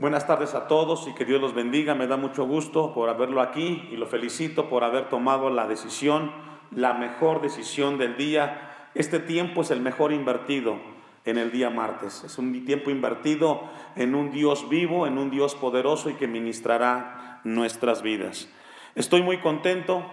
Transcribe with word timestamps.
Buenas 0.00 0.28
tardes 0.28 0.54
a 0.54 0.68
todos 0.68 1.08
y 1.08 1.14
que 1.14 1.24
Dios 1.24 1.40
los 1.40 1.54
bendiga. 1.54 1.92
Me 1.96 2.06
da 2.06 2.16
mucho 2.16 2.46
gusto 2.46 2.94
por 2.94 3.08
haberlo 3.08 3.40
aquí 3.40 3.88
y 3.90 3.96
lo 3.96 4.06
felicito 4.06 4.68
por 4.68 4.84
haber 4.84 5.08
tomado 5.08 5.50
la 5.50 5.66
decisión, 5.66 6.30
la 6.70 6.94
mejor 6.94 7.40
decisión 7.40 7.98
del 7.98 8.16
día. 8.16 8.90
Este 8.94 9.18
tiempo 9.18 9.62
es 9.62 9.72
el 9.72 9.80
mejor 9.80 10.12
invertido 10.12 10.78
en 11.24 11.36
el 11.36 11.50
día 11.50 11.68
martes. 11.70 12.22
Es 12.22 12.38
un 12.38 12.64
tiempo 12.64 12.90
invertido 12.90 13.64
en 13.96 14.14
un 14.14 14.30
Dios 14.30 14.68
vivo, 14.68 15.08
en 15.08 15.18
un 15.18 15.30
Dios 15.30 15.56
poderoso 15.56 16.10
y 16.10 16.14
que 16.14 16.28
ministrará 16.28 17.40
nuestras 17.42 18.00
vidas. 18.00 18.48
Estoy 18.94 19.22
muy 19.22 19.38
contento 19.38 20.06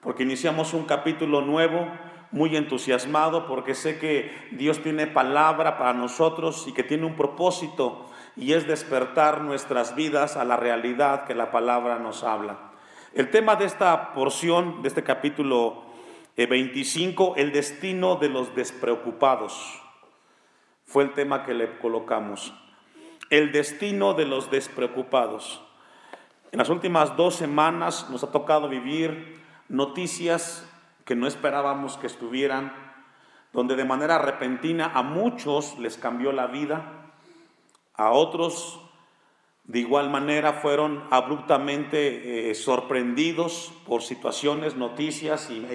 porque 0.00 0.22
iniciamos 0.22 0.74
un 0.74 0.84
capítulo 0.84 1.40
nuevo, 1.40 1.88
muy 2.30 2.56
entusiasmado 2.56 3.48
porque 3.48 3.74
sé 3.74 3.98
que 3.98 4.30
Dios 4.52 4.80
tiene 4.80 5.08
palabra 5.08 5.76
para 5.76 5.92
nosotros 5.92 6.66
y 6.68 6.72
que 6.72 6.84
tiene 6.84 7.04
un 7.04 7.16
propósito 7.16 8.10
y 8.36 8.52
es 8.52 8.66
despertar 8.66 9.40
nuestras 9.42 9.94
vidas 9.94 10.36
a 10.36 10.44
la 10.44 10.56
realidad 10.56 11.24
que 11.24 11.34
la 11.34 11.50
palabra 11.50 11.98
nos 11.98 12.24
habla. 12.24 12.58
El 13.14 13.30
tema 13.30 13.54
de 13.56 13.64
esta 13.64 14.12
porción, 14.12 14.82
de 14.82 14.88
este 14.88 15.04
capítulo 15.04 15.84
25, 16.36 17.34
eh, 17.36 17.42
el 17.42 17.52
destino 17.52 18.16
de 18.16 18.28
los 18.28 18.54
despreocupados, 18.56 19.80
fue 20.84 21.04
el 21.04 21.12
tema 21.12 21.44
que 21.44 21.54
le 21.54 21.78
colocamos. 21.78 22.52
El 23.30 23.52
destino 23.52 24.14
de 24.14 24.26
los 24.26 24.50
despreocupados. 24.50 25.62
En 26.52 26.58
las 26.58 26.68
últimas 26.68 27.16
dos 27.16 27.36
semanas 27.36 28.10
nos 28.10 28.22
ha 28.24 28.32
tocado 28.32 28.68
vivir 28.68 29.40
noticias 29.68 30.68
que 31.04 31.14
no 31.14 31.26
esperábamos 31.26 31.96
que 31.96 32.06
estuvieran, 32.06 32.72
donde 33.52 33.76
de 33.76 33.84
manera 33.84 34.18
repentina 34.18 34.90
a 34.94 35.02
muchos 35.02 35.78
les 35.78 35.96
cambió 35.96 36.32
la 36.32 36.46
vida, 36.46 37.03
a 37.94 38.10
otros, 38.10 38.80
de 39.64 39.78
igual 39.78 40.10
manera, 40.10 40.54
fueron 40.54 41.04
abruptamente 41.10 42.50
eh, 42.50 42.54
sorprendidos 42.54 43.72
por 43.86 44.02
situaciones, 44.02 44.76
noticias, 44.76 45.50
y, 45.50 45.66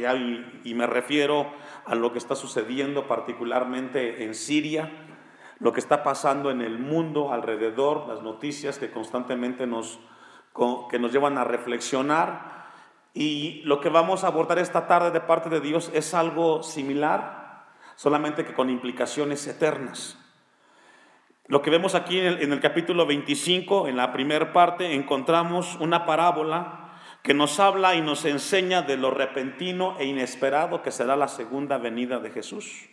y 0.63 0.73
me 0.75 0.85
refiero 0.85 1.51
a 1.85 1.95
lo 1.95 2.11
que 2.11 2.19
está 2.19 2.35
sucediendo 2.35 3.07
particularmente 3.07 4.23
en 4.23 4.35
Siria, 4.35 4.91
lo 5.59 5.73
que 5.73 5.79
está 5.79 6.03
pasando 6.03 6.51
en 6.51 6.61
el 6.61 6.79
mundo 6.79 7.33
alrededor, 7.33 8.07
las 8.07 8.21
noticias 8.21 8.77
que 8.77 8.91
constantemente 8.91 9.67
nos, 9.67 9.99
que 10.89 10.99
nos 10.99 11.11
llevan 11.11 11.37
a 11.37 11.43
reflexionar. 11.43 12.59
Y 13.13 13.61
lo 13.63 13.81
que 13.81 13.89
vamos 13.89 14.23
a 14.23 14.27
abordar 14.27 14.59
esta 14.59 14.87
tarde 14.87 15.11
de 15.11 15.19
parte 15.19 15.49
de 15.49 15.59
Dios 15.59 15.91
es 15.93 16.13
algo 16.13 16.63
similar, 16.63 17.65
solamente 17.95 18.45
que 18.45 18.53
con 18.53 18.69
implicaciones 18.69 19.45
eternas. 19.47 20.17
Lo 21.49 21.63
que 21.63 21.71
vemos 21.71 21.95
aquí 21.95 22.19
en 22.19 22.53
el, 22.53 22.59
capítulo 22.59 23.07
25, 23.07 23.87
en 23.87 23.97
la 23.97 24.13
primera 24.13 24.53
parte, 24.53 24.93
encontramos 24.93 25.77
una 25.79 26.05
parábola 26.05 26.91
que 27.23 27.33
nos 27.33 27.59
habla 27.59 27.95
y 27.95 28.01
nos 28.01 28.23
enseña 28.25 28.83
de 28.83 28.97
lo 28.97 29.09
repentino 29.09 29.95
e 29.97 30.05
inesperado 30.05 30.83
que 30.83 30.91
será 30.91 31.15
la 31.15 31.27
segunda 31.27 31.79
venida 31.79 32.19
de 32.19 32.29
Jesús. 32.29 32.87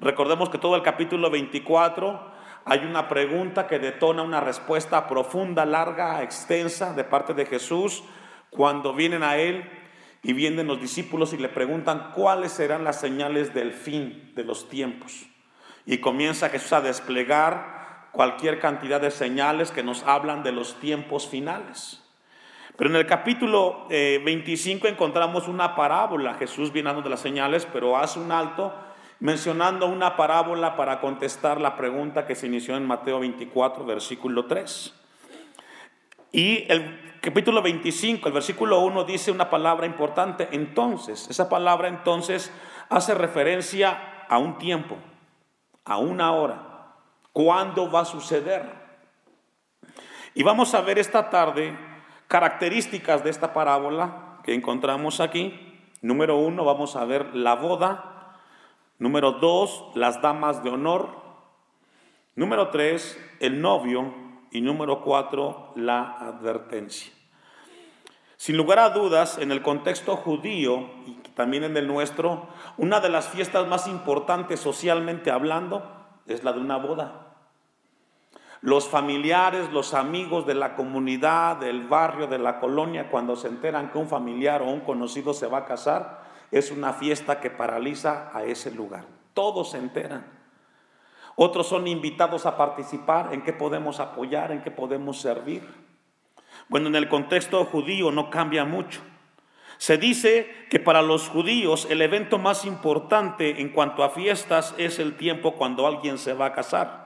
Recordemos 0.00 0.48
que 0.48 0.58
todo 0.58 0.74
el 0.74 0.82
capítulo 0.82 1.30
24 1.30 2.32
hay 2.64 2.80
una 2.80 3.06
pregunta 3.06 3.68
que 3.68 3.78
detona 3.78 4.24
una 4.24 4.40
respuesta 4.40 5.06
profunda, 5.06 5.64
larga, 5.64 6.24
extensa 6.24 6.92
de 6.92 7.04
parte 7.04 7.34
de 7.34 7.46
Jesús 7.46 8.02
cuando 8.50 8.94
vienen 8.94 9.22
a 9.22 9.36
Él 9.36 9.62
y 10.24 10.32
vienen 10.32 10.66
los 10.66 10.80
discípulos 10.80 11.32
y 11.34 11.38
le 11.38 11.50
preguntan 11.50 12.10
cuáles 12.16 12.50
serán 12.50 12.82
las 12.82 12.98
señales 12.98 13.54
del 13.54 13.70
fin 13.70 14.32
de 14.34 14.42
los 14.42 14.68
tiempos. 14.68 15.28
Y 15.88 15.98
comienza 15.98 16.48
Jesús 16.48 16.72
a 16.72 16.80
desplegar 16.80 17.75
cualquier 18.16 18.58
cantidad 18.58 19.00
de 19.00 19.10
señales 19.10 19.70
que 19.70 19.82
nos 19.82 20.02
hablan 20.02 20.42
de 20.42 20.50
los 20.50 20.80
tiempos 20.80 21.28
finales. 21.28 22.02
Pero 22.76 22.90
en 22.90 22.96
el 22.96 23.06
capítulo 23.06 23.86
25 23.88 24.86
eh, 24.86 24.90
encontramos 24.90 25.46
una 25.48 25.76
parábola. 25.76 26.34
Jesús 26.34 26.72
viene 26.72 26.88
dando 26.88 27.02
de 27.02 27.10
las 27.10 27.20
señales, 27.20 27.66
pero 27.72 27.96
hace 27.96 28.18
un 28.18 28.32
alto 28.32 28.74
mencionando 29.20 29.86
una 29.86 30.16
parábola 30.16 30.76
para 30.76 31.00
contestar 31.00 31.60
la 31.60 31.76
pregunta 31.76 32.26
que 32.26 32.34
se 32.34 32.46
inició 32.46 32.76
en 32.76 32.86
Mateo 32.86 33.20
24, 33.20 33.84
versículo 33.84 34.46
3. 34.46 34.94
Y 36.32 36.70
el 36.70 37.18
capítulo 37.22 37.62
25, 37.62 38.28
el 38.28 38.34
versículo 38.34 38.80
1 38.80 39.04
dice 39.04 39.30
una 39.30 39.48
palabra 39.48 39.86
importante. 39.86 40.48
Entonces, 40.52 41.28
esa 41.30 41.48
palabra 41.48 41.88
entonces 41.88 42.52
hace 42.90 43.14
referencia 43.14 44.26
a 44.28 44.36
un 44.36 44.58
tiempo, 44.58 44.96
a 45.84 45.96
una 45.96 46.32
hora 46.32 46.75
¿Cuándo 47.36 47.90
va 47.90 48.00
a 48.00 48.04
suceder? 48.06 48.64
Y 50.32 50.42
vamos 50.42 50.72
a 50.72 50.80
ver 50.80 50.98
esta 50.98 51.28
tarde 51.28 51.76
características 52.28 53.22
de 53.24 53.28
esta 53.28 53.52
parábola 53.52 54.40
que 54.42 54.54
encontramos 54.54 55.20
aquí. 55.20 55.52
Número 56.00 56.38
uno, 56.38 56.64
vamos 56.64 56.96
a 56.96 57.04
ver 57.04 57.36
la 57.36 57.54
boda. 57.56 58.38
Número 58.98 59.32
dos, 59.32 59.84
las 59.94 60.22
damas 60.22 60.64
de 60.64 60.70
honor. 60.70 61.10
Número 62.36 62.70
tres, 62.70 63.22
el 63.40 63.60
novio. 63.60 64.14
Y 64.50 64.62
número 64.62 65.02
cuatro, 65.02 65.74
la 65.76 66.16
advertencia. 66.18 67.12
Sin 68.38 68.56
lugar 68.56 68.78
a 68.78 68.88
dudas, 68.88 69.36
en 69.36 69.52
el 69.52 69.60
contexto 69.60 70.16
judío 70.16 70.88
y 71.04 71.12
también 71.34 71.64
en 71.64 71.76
el 71.76 71.86
nuestro, 71.86 72.48
una 72.78 73.00
de 73.00 73.10
las 73.10 73.28
fiestas 73.28 73.68
más 73.68 73.88
importantes 73.88 74.58
socialmente 74.58 75.30
hablando 75.30 75.92
es 76.26 76.42
la 76.42 76.54
de 76.54 76.60
una 76.60 76.78
boda. 76.78 77.25
Los 78.62 78.88
familiares, 78.88 79.70
los 79.72 79.94
amigos 79.94 80.46
de 80.46 80.54
la 80.54 80.74
comunidad, 80.74 81.56
del 81.56 81.86
barrio, 81.86 82.26
de 82.26 82.38
la 82.38 82.58
colonia, 82.58 83.10
cuando 83.10 83.36
se 83.36 83.48
enteran 83.48 83.90
que 83.90 83.98
un 83.98 84.08
familiar 84.08 84.62
o 84.62 84.66
un 84.66 84.80
conocido 84.80 85.34
se 85.34 85.46
va 85.46 85.58
a 85.58 85.64
casar, 85.64 86.24
es 86.50 86.70
una 86.70 86.92
fiesta 86.92 87.40
que 87.40 87.50
paraliza 87.50 88.30
a 88.32 88.44
ese 88.44 88.70
lugar. 88.70 89.04
Todos 89.34 89.72
se 89.72 89.78
enteran. 89.78 90.24
Otros 91.34 91.68
son 91.68 91.86
invitados 91.86 92.46
a 92.46 92.56
participar, 92.56 93.34
en 93.34 93.42
qué 93.42 93.52
podemos 93.52 94.00
apoyar, 94.00 94.52
en 94.52 94.62
qué 94.62 94.70
podemos 94.70 95.20
servir. 95.20 95.62
Bueno, 96.68 96.88
en 96.88 96.96
el 96.96 97.08
contexto 97.08 97.62
judío 97.66 98.10
no 98.10 98.30
cambia 98.30 98.64
mucho. 98.64 99.02
Se 99.76 99.98
dice 99.98 100.50
que 100.70 100.80
para 100.80 101.02
los 101.02 101.28
judíos 101.28 101.86
el 101.90 102.00
evento 102.00 102.38
más 102.38 102.64
importante 102.64 103.60
en 103.60 103.68
cuanto 103.68 104.02
a 104.02 104.08
fiestas 104.08 104.74
es 104.78 104.98
el 104.98 105.18
tiempo 105.18 105.52
cuando 105.56 105.86
alguien 105.86 106.16
se 106.16 106.32
va 106.32 106.46
a 106.46 106.52
casar. 106.52 107.05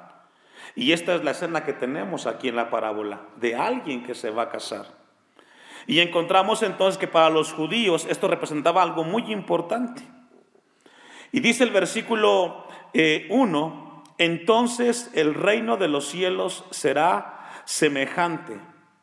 Y 0.74 0.92
esta 0.92 1.14
es 1.14 1.24
la 1.24 1.32
escena 1.32 1.64
que 1.64 1.72
tenemos 1.72 2.26
aquí 2.26 2.48
en 2.48 2.56
la 2.56 2.70
parábola, 2.70 3.20
de 3.36 3.56
alguien 3.56 4.04
que 4.04 4.14
se 4.14 4.30
va 4.30 4.44
a 4.44 4.48
casar. 4.50 4.86
Y 5.86 6.00
encontramos 6.00 6.62
entonces 6.62 6.98
que 6.98 7.08
para 7.08 7.30
los 7.30 7.52
judíos 7.52 8.06
esto 8.08 8.28
representaba 8.28 8.82
algo 8.82 9.04
muy 9.04 9.32
importante. 9.32 10.02
Y 11.32 11.40
dice 11.40 11.64
el 11.64 11.70
versículo 11.70 12.66
1, 12.94 12.94
eh, 12.94 14.10
entonces 14.18 15.10
el 15.14 15.34
reino 15.34 15.76
de 15.76 15.88
los 15.88 16.08
cielos 16.08 16.64
será 16.70 17.50
semejante. 17.64 18.58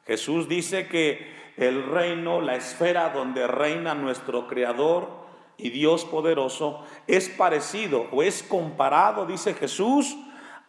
Jesús 0.05 0.47
dice 0.47 0.87
que 0.87 1.35
el 1.57 1.83
reino, 1.83 2.39
la 2.41 2.55
esfera 2.55 3.09
donde 3.09 3.47
reina 3.47 3.95
nuestro 3.95 4.47
Creador 4.47 5.09
y 5.57 5.71
Dios 5.71 6.05
poderoso, 6.05 6.85
es 7.07 7.29
parecido 7.29 8.07
o 8.11 8.21
es 8.21 8.43
comparado, 8.43 9.25
dice 9.25 9.53
Jesús, 9.55 10.15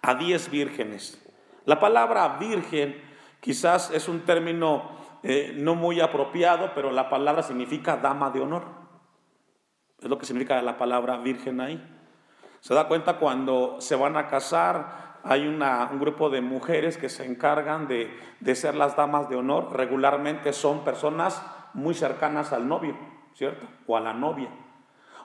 a 0.03 0.15
diez 0.15 0.51
vírgenes. 0.51 1.25
La 1.65 1.81
palabra 1.81 2.39
virgen 2.39 3.01
quizás 3.41 3.91
es 3.91 4.09
un 4.09 4.21
término 4.21 4.91
eh, 5.23 5.53
no 5.57 5.75
muy 5.75 6.01
apropiado, 6.01 6.73
pero 6.75 6.91
la 6.91 7.09
palabra 7.09 7.43
significa 7.43 7.97
dama 7.97 8.31
de 8.31 8.41
honor. 8.41 8.65
Es 10.01 10.09
lo 10.09 10.19
que 10.19 10.27
significa 10.27 10.63
la 10.63 10.79
palabra 10.79 11.19
virgen 11.19 11.61
ahí. 11.61 11.95
Se 12.61 12.75
da 12.75 12.89
cuenta 12.89 13.19
cuando 13.19 13.81
se 13.81 13.97
van 13.97 14.17
a 14.17 14.29
casar, 14.29 15.19
hay 15.25 15.47
una, 15.47 15.89
un 15.93 15.99
grupo 15.99 16.31
de 16.31 16.41
mujeres 16.41 16.97
que 16.97 17.09
se 17.09 17.27
encargan 17.27 17.89
de, 17.89 18.17
de 18.41 18.55
ser 18.55 18.75
las 18.75 18.97
damas 18.97 19.29
de 19.29 19.37
honor. 19.37 19.77
Regularmente 19.77 20.53
son 20.53 20.85
personas 20.85 21.44
muy 21.75 21.94
cercanas 21.94 22.53
al 22.53 22.67
novio, 22.67 22.97
¿cierto? 23.35 23.67
O 23.87 23.97
a 23.97 24.01
la 24.01 24.15
novia. 24.15 24.49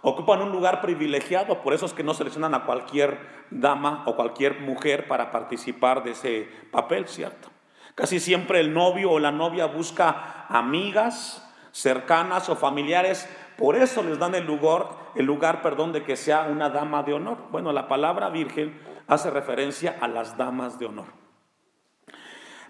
Ocupan 0.05 0.41
un 0.41 0.51
lugar 0.51 0.81
privilegiado, 0.81 1.61
por 1.61 1.73
eso 1.73 1.85
es 1.85 1.93
que 1.93 2.03
no 2.03 2.13
seleccionan 2.13 2.53
a 2.53 2.65
cualquier 2.65 3.17
dama 3.49 4.03
o 4.05 4.17
cualquier 4.17 4.59
mujer 4.59 5.07
para 5.07 5.31
participar 5.31 6.03
de 6.03 6.11
ese 6.11 6.49
papel, 6.71 7.07
¿cierto? 7.07 7.47
Casi 7.95 8.19
siempre 8.19 8.59
el 8.59 8.73
novio 8.73 9.11
o 9.11 9.19
la 9.19 9.31
novia 9.31 9.65
busca 9.65 10.45
amigas 10.49 11.49
cercanas 11.71 12.49
o 12.49 12.57
familiares, 12.57 13.29
por 13.57 13.77
eso 13.77 14.03
les 14.03 14.19
dan 14.19 14.35
el 14.35 14.45
lugar, 14.45 14.89
el 15.15 15.25
lugar, 15.25 15.61
perdón, 15.61 15.93
de 15.93 16.03
que 16.03 16.17
sea 16.17 16.43
una 16.43 16.69
dama 16.69 17.03
de 17.03 17.13
honor. 17.13 17.37
Bueno, 17.49 17.71
la 17.71 17.87
palabra 17.87 18.29
virgen 18.29 18.77
hace 19.07 19.31
referencia 19.31 19.97
a 20.01 20.09
las 20.09 20.35
damas 20.35 20.79
de 20.79 20.85
honor. 20.85 21.07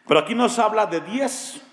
Pero 0.07 0.19
aquí 0.19 0.35
nos 0.35 0.59
habla 0.59 0.85
de 0.85 0.99
diez 1.01 1.65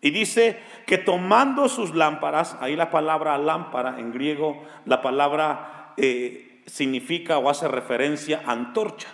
y 0.00 0.10
dice 0.10 0.58
que 0.86 0.98
tomando 0.98 1.68
sus 1.68 1.94
lámparas, 1.94 2.56
ahí 2.60 2.76
la 2.76 2.90
palabra 2.90 3.36
lámpara 3.38 3.98
en 3.98 4.12
griego, 4.12 4.62
la 4.84 5.02
palabra 5.02 5.92
eh, 5.96 6.62
significa 6.66 7.38
o 7.38 7.50
hace 7.50 7.68
referencia 7.68 8.42
a 8.46 8.52
antorcha. 8.52 9.08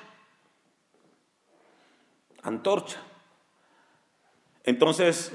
Antorcha. 2.42 2.98
Entonces, 4.64 5.32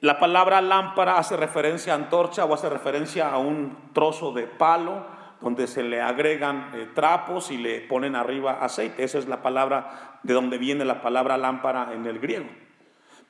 la 0.00 0.18
palabra 0.18 0.60
lámpara 0.60 1.18
hace 1.18 1.36
referencia 1.36 1.92
a 1.92 1.96
antorcha 1.96 2.44
o 2.44 2.54
hace 2.54 2.68
referencia 2.68 3.30
a 3.30 3.38
un 3.38 3.90
trozo 3.92 4.32
de 4.32 4.46
palo 4.46 5.06
donde 5.40 5.66
se 5.66 5.82
le 5.82 6.00
agregan 6.00 6.70
eh, 6.74 6.88
trapos 6.94 7.50
y 7.50 7.56
le 7.56 7.80
ponen 7.80 8.14
arriba 8.14 8.58
aceite. 8.62 9.02
Esa 9.02 9.18
es 9.18 9.26
la 9.26 9.42
palabra 9.42 10.20
de 10.22 10.34
donde 10.34 10.58
viene 10.58 10.84
la 10.84 11.02
palabra 11.02 11.36
lámpara 11.36 11.92
en 11.94 12.06
el 12.06 12.20
griego. 12.20 12.46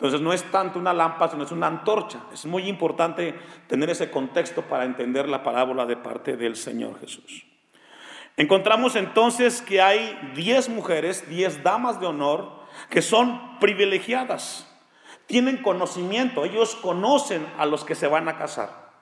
Entonces 0.03 0.21
no 0.21 0.33
es 0.33 0.43
tanto 0.51 0.81
una 0.81 0.93
lámpara, 0.93 1.31
sino 1.31 1.45
es 1.45 1.53
una 1.53 1.69
antorcha. 1.69 2.25
Es 2.33 2.45
muy 2.45 2.69
importante 2.69 3.39
tener 3.69 3.89
ese 3.89 4.11
contexto 4.11 4.63
para 4.63 4.85
entender 4.85 5.29
la 5.29 5.45
parábola 5.45 5.87
de 5.87 5.97
parte 5.97 6.37
del 6.37 6.57
Señor 6.57 6.99
Jesús. 6.99 7.47
Encontramos 8.37 8.97
entonces 8.97 9.63
que 9.63 9.81
hay 9.81 10.33
10 10.35 10.71
mujeres, 10.71 11.29
10 11.29 11.63
damas 11.63 12.01
de 12.01 12.07
honor, 12.07 12.51
que 12.91 13.01
son 13.01 13.59
privilegiadas 13.61 14.69
tienen 15.33 15.63
conocimiento, 15.63 16.45
ellos 16.45 16.75
conocen 16.77 17.47
a 17.57 17.65
los 17.65 17.85
que 17.85 17.95
se 17.95 18.07
van 18.07 18.29
a 18.29 18.37
casar. 18.37 18.93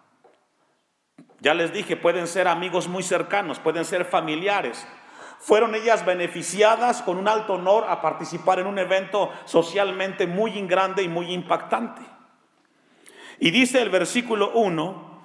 Ya 1.40 1.54
les 1.54 1.72
dije, 1.72 1.96
pueden 1.96 2.28
ser 2.28 2.46
amigos 2.46 2.86
muy 2.86 3.02
cercanos, 3.02 3.58
pueden 3.58 3.84
ser 3.84 4.04
familiares. 4.04 4.86
Fueron 5.40 5.74
ellas 5.74 6.04
beneficiadas 6.04 7.00
con 7.00 7.16
un 7.16 7.26
alto 7.26 7.54
honor 7.54 7.86
a 7.88 8.02
participar 8.02 8.60
en 8.60 8.66
un 8.66 8.78
evento 8.78 9.32
socialmente 9.46 10.26
muy 10.26 10.52
grande 10.66 11.02
y 11.02 11.08
muy 11.08 11.32
impactante. 11.32 12.02
Y 13.38 13.50
dice 13.50 13.80
el 13.80 13.88
versículo 13.88 14.50
1, 14.52 15.22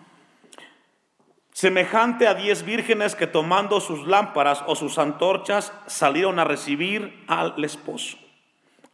semejante 1.51 2.29
a 2.29 2.33
diez 2.33 2.63
vírgenes 2.63 3.13
que 3.13 3.27
tomando 3.27 3.81
sus 3.81 4.07
lámparas 4.07 4.63
o 4.67 4.75
sus 4.75 4.97
antorchas 4.97 5.73
salieron 5.85 6.39
a 6.39 6.45
recibir 6.45 7.25
al 7.27 7.61
esposo. 7.61 8.17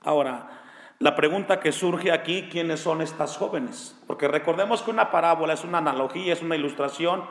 Ahora, 0.01 0.49
la 0.97 1.15
pregunta 1.15 1.59
que 1.59 1.71
surge 1.71 2.11
aquí, 2.11 2.49
¿quiénes 2.51 2.79
son 2.79 2.99
estas 3.01 3.37
jóvenes? 3.37 3.95
Porque 4.07 4.27
recordemos 4.27 4.81
que 4.81 4.89
una 4.89 5.11
parábola 5.11 5.53
es 5.53 5.63
una 5.63 5.77
analogía, 5.77 6.33
es 6.33 6.41
una 6.41 6.55
ilustración 6.55 7.23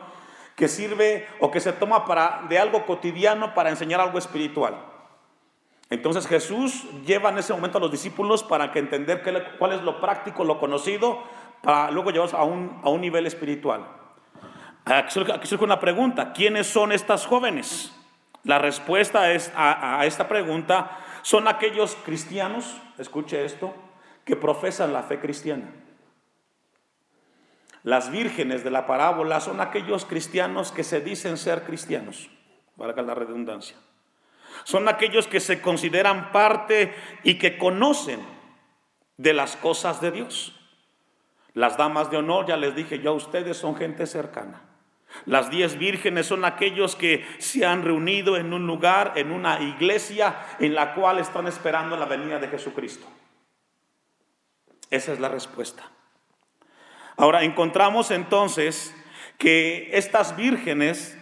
que 0.55 0.67
sirve 0.67 1.27
o 1.39 1.51
que 1.51 1.59
se 1.59 1.73
toma 1.73 2.05
para, 2.05 2.43
de 2.49 2.59
algo 2.59 2.85
cotidiano 2.85 3.53
para 3.53 3.69
enseñar 3.69 3.99
algo 3.99 4.17
espiritual. 4.17 4.85
Entonces 5.89 6.27
Jesús 6.27 6.85
lleva 7.05 7.29
en 7.29 7.37
ese 7.39 7.53
momento 7.53 7.77
a 7.77 7.81
los 7.81 7.91
discípulos 7.91 8.43
para 8.43 8.71
que 8.71 8.79
entender 8.79 9.23
cuál 9.57 9.73
es 9.73 9.81
lo 9.81 9.99
práctico, 9.99 10.43
lo 10.43 10.59
conocido, 10.59 11.21
para 11.61 11.91
luego 11.91 12.11
llevarlos 12.11 12.33
a 12.33 12.43
un, 12.43 12.79
a 12.83 12.89
un 12.89 13.01
nivel 13.01 13.27
espiritual. 13.27 13.85
Aquí 14.85 15.11
surge, 15.11 15.63
una 15.63 15.79
pregunta, 15.79 16.33
¿quiénes 16.33 16.67
son 16.67 16.91
estas 16.91 17.25
jóvenes? 17.25 17.93
La 18.43 18.57
respuesta 18.57 19.31
es 19.31 19.51
a 19.55 20.03
esta 20.05 20.27
pregunta 20.27 20.97
son 21.21 21.47
aquellos 21.47 21.95
cristianos, 22.03 22.77
escuche 22.97 23.45
esto, 23.45 23.73
que 24.25 24.35
profesan 24.35 24.93
la 24.93 25.03
fe 25.03 25.19
cristiana. 25.19 25.69
Las 27.83 28.11
vírgenes 28.11 28.63
de 28.63 28.71
la 28.71 28.85
parábola 28.85 29.39
son 29.39 29.59
aquellos 29.59 30.05
cristianos 30.05 30.71
que 30.71 30.83
se 30.83 31.01
dicen 31.01 31.37
ser 31.37 31.63
cristianos, 31.63 32.29
valga 32.75 33.01
la 33.01 33.15
redundancia. 33.15 33.75
Son 34.63 34.87
aquellos 34.87 35.27
que 35.27 35.39
se 35.39 35.61
consideran 35.61 36.31
parte 36.31 36.93
y 37.23 37.35
que 37.35 37.57
conocen 37.57 38.19
de 39.17 39.33
las 39.33 39.55
cosas 39.55 40.01
de 40.01 40.11
Dios. 40.11 40.59
Las 41.53 41.77
damas 41.77 42.11
de 42.11 42.17
honor, 42.17 42.45
ya 42.47 42.57
les 42.57 42.75
dije 42.75 42.99
yo 42.99 43.11
a 43.11 43.15
ustedes, 43.15 43.57
son 43.57 43.75
gente 43.75 44.05
cercana. 44.05 44.61
Las 45.25 45.49
diez 45.49 45.77
vírgenes 45.77 46.27
son 46.27 46.45
aquellos 46.45 46.95
que 46.95 47.25
se 47.39 47.65
han 47.65 47.83
reunido 47.83 48.37
en 48.37 48.53
un 48.53 48.65
lugar, 48.65 49.13
en 49.15 49.31
una 49.31 49.59
iglesia, 49.61 50.45
en 50.59 50.73
la 50.73 50.93
cual 50.93 51.19
están 51.19 51.47
esperando 51.47 51.97
la 51.97 52.05
venida 52.05 52.39
de 52.39 52.47
Jesucristo. 52.47 53.05
Esa 54.89 55.13
es 55.13 55.19
la 55.19 55.29
respuesta. 55.29 55.83
Ahora 57.17 57.43
encontramos 57.43 58.11
entonces 58.11 58.95
que 59.37 59.89
estas 59.93 60.35
vírgenes 60.35 61.17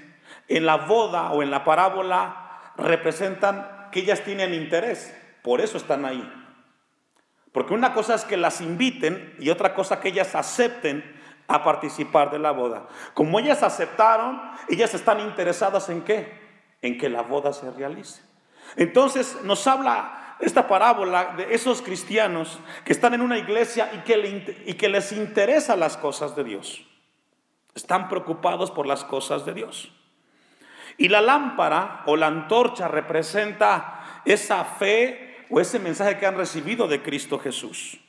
en 0.48 0.66
la 0.66 0.78
boda 0.78 1.32
o 1.32 1.44
en 1.44 1.52
la 1.52 1.64
parábola 1.64 2.74
representan 2.78 3.90
que 3.92 4.02
ellas 4.02 4.24
tienen 4.24 4.54
interés, 4.54 5.16
por 5.42 5.62
eso 5.62 5.78
están 5.78 6.06
ahí. 6.06 6.28
Porque 7.52 7.74
una 7.74 7.94
cosa 7.94 8.16
es 8.16 8.26
que 8.26 8.38
las 8.38 8.62
inviten 8.62 9.36
y 9.40 9.50
otra 9.50 9.74
cosa 9.74 10.00
que 10.00 10.10
ellas 10.10 10.36
acepten 10.36 11.04
a 11.48 11.64
participar 11.64 12.30
de 12.30 12.40
la 12.40 12.52
boda. 12.52 12.88
Como 13.14 13.40
ellas 13.40 13.64
aceptaron, 13.64 14.40
ellas 14.68 14.94
están 14.94 15.20
interesadas 15.20 15.90
en 15.90 16.04
qué? 16.04 16.40
En 16.82 16.98
que 16.98 17.10
la 17.10 17.24
boda 17.24 17.54
se 17.54 17.72
realice. 17.72 18.22
Entonces 18.76 19.38
nos 19.44 19.66
habla 19.66 20.19
esta 20.40 20.68
parábola 20.68 21.34
de 21.38 21.54
esos 21.54 21.82
cristianos 21.82 22.60
que 22.86 22.94
están 22.94 23.14
en 23.14 23.22
una 23.22 23.38
iglesia 23.38 23.92
y 23.94 24.74
que, 24.74 24.90
les 24.90 25.12
interesan 25.12 25.80
las 25.80 25.98
cosas 25.98 26.36
de 26.36 26.44
Dios. 26.44 26.86
Están 27.76 28.10
preocupados 28.10 28.72
por 28.72 28.88
las 28.88 29.04
cosas 29.04 29.46
de 29.46 29.54
Dios. 29.54 29.92
Y 30.98 31.08
la 31.10 31.22
lámpara 31.22 32.04
o 32.06 32.16
la 32.16 32.28
antorcha 32.28 32.88
representa 32.88 34.22
esa 34.26 34.66
fe 34.66 35.46
o 35.50 35.60
ese 35.60 35.80
mensaje 35.80 36.18
que 36.18 36.26
han 36.26 36.38
recibido 36.38 36.88
de 36.88 37.02
Cristo 37.02 37.40
Jesús. 37.40 38.00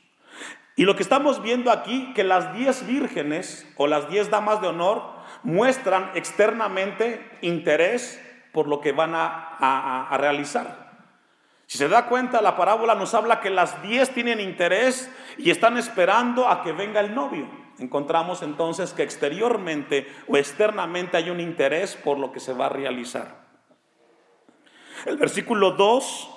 Y 0.75 0.85
lo 0.85 0.95
que 0.95 1.03
estamos 1.03 1.41
viendo 1.41 1.71
aquí, 1.71 2.13
que 2.13 2.23
las 2.23 2.53
diez 2.55 2.85
vírgenes 2.87 3.71
o 3.77 3.87
las 3.87 4.09
diez 4.09 4.29
damas 4.29 4.61
de 4.61 4.67
honor 4.67 5.03
muestran 5.43 6.11
externamente 6.15 7.37
interés 7.41 8.21
por 8.51 8.67
lo 8.67 8.81
que 8.81 8.91
van 8.91 9.13
a, 9.13 10.17
realizar. 10.17 10.80
Si 11.71 11.77
se 11.77 11.87
da 11.87 12.07
cuenta, 12.07 12.41
la 12.41 12.57
parábola 12.57 12.95
nos 12.95 13.13
habla 13.13 13.39
que 13.39 13.49
las 13.49 13.81
diez 13.81 14.09
tienen 14.09 14.41
interés 14.41 15.09
y 15.37 15.51
están 15.51 15.77
esperando 15.77 16.49
a 16.49 16.63
que 16.63 16.73
venga 16.73 16.99
el 16.99 17.15
novio. 17.15 17.47
Encontramos 17.79 18.41
entonces 18.41 18.91
que 18.91 19.03
exteriormente 19.03 20.05
o 20.27 20.35
externamente 20.35 21.15
hay 21.15 21.29
un 21.29 21.39
interés 21.39 21.95
por 21.95 22.19
lo 22.19 22.33
que 22.33 22.41
se 22.41 22.51
va 22.51 22.65
a 22.65 22.69
realizar. 22.69 23.45
El 25.05 25.15
versículo 25.15 25.71
2 25.71 26.29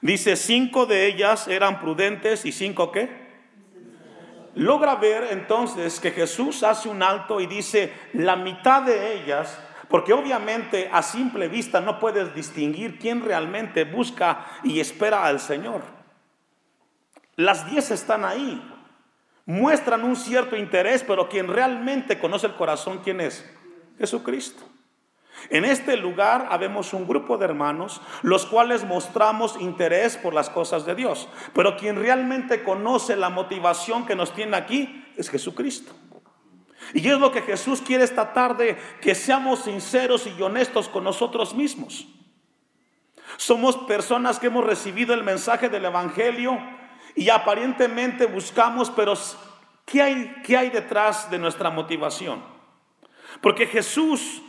Dice, 0.00 0.36
cinco 0.36 0.86
de 0.86 1.06
ellas 1.06 1.46
eran 1.46 1.78
prudentes 1.78 2.46
y 2.46 2.52
cinco 2.52 2.92
qué? 2.92 3.24
Logra 4.54 4.94
ver 4.94 5.28
entonces 5.32 6.00
que 6.00 6.12
Jesús 6.12 6.62
hace 6.62 6.88
un 6.88 7.02
alto 7.02 7.42
y 7.42 7.46
dice, 7.46 7.92
la 8.14 8.36
mitad 8.36 8.84
de 8.84 9.20
ellas, 9.20 9.58
porque 9.94 10.12
obviamente 10.12 10.90
a 10.92 11.02
simple 11.02 11.46
vista 11.46 11.80
no 11.80 12.00
puedes 12.00 12.34
distinguir 12.34 12.98
quién 12.98 13.24
realmente 13.24 13.84
busca 13.84 14.44
y 14.64 14.80
espera 14.80 15.24
al 15.24 15.38
Señor. 15.38 15.82
Las 17.36 17.70
diez 17.70 17.92
están 17.92 18.24
ahí, 18.24 18.60
muestran 19.46 20.02
un 20.02 20.16
cierto 20.16 20.56
interés, 20.56 21.04
pero 21.06 21.28
quien 21.28 21.46
realmente 21.46 22.18
conoce 22.18 22.48
el 22.48 22.56
corazón, 22.56 23.02
¿quién 23.04 23.20
es? 23.20 23.48
Jesucristo. 23.96 24.64
En 25.48 25.64
este 25.64 25.96
lugar 25.96 26.48
habemos 26.50 26.92
un 26.92 27.06
grupo 27.06 27.38
de 27.38 27.44
hermanos, 27.44 28.00
los 28.22 28.46
cuales 28.46 28.82
mostramos 28.82 29.56
interés 29.60 30.16
por 30.16 30.34
las 30.34 30.50
cosas 30.50 30.84
de 30.86 30.96
Dios. 30.96 31.28
Pero 31.54 31.76
quien 31.76 31.94
realmente 31.94 32.64
conoce 32.64 33.14
la 33.14 33.30
motivación 33.30 34.06
que 34.06 34.16
nos 34.16 34.34
tiene 34.34 34.56
aquí 34.56 35.06
es 35.16 35.30
Jesucristo. 35.30 35.92
Y 36.92 37.08
es 37.08 37.18
lo 37.18 37.32
que 37.32 37.42
Jesús 37.42 37.80
quiere 37.80 38.04
esta 38.04 38.32
tarde, 38.32 38.76
que 39.00 39.14
seamos 39.14 39.60
sinceros 39.60 40.26
y 40.26 40.42
honestos 40.42 40.88
con 40.88 41.04
nosotros 41.04 41.54
mismos. 41.54 42.06
Somos 43.36 43.76
personas 43.76 44.38
que 44.38 44.48
hemos 44.48 44.64
recibido 44.64 45.14
el 45.14 45.24
mensaje 45.24 45.68
del 45.68 45.86
Evangelio 45.86 46.58
y 47.14 47.30
aparentemente 47.30 48.26
buscamos, 48.26 48.90
pero 48.90 49.14
¿qué 49.86 50.02
hay, 50.02 50.34
qué 50.44 50.56
hay 50.56 50.70
detrás 50.70 51.30
de 51.30 51.38
nuestra 51.38 51.70
motivación? 51.70 52.42
Porque 53.40 53.66
Jesús 53.66 54.42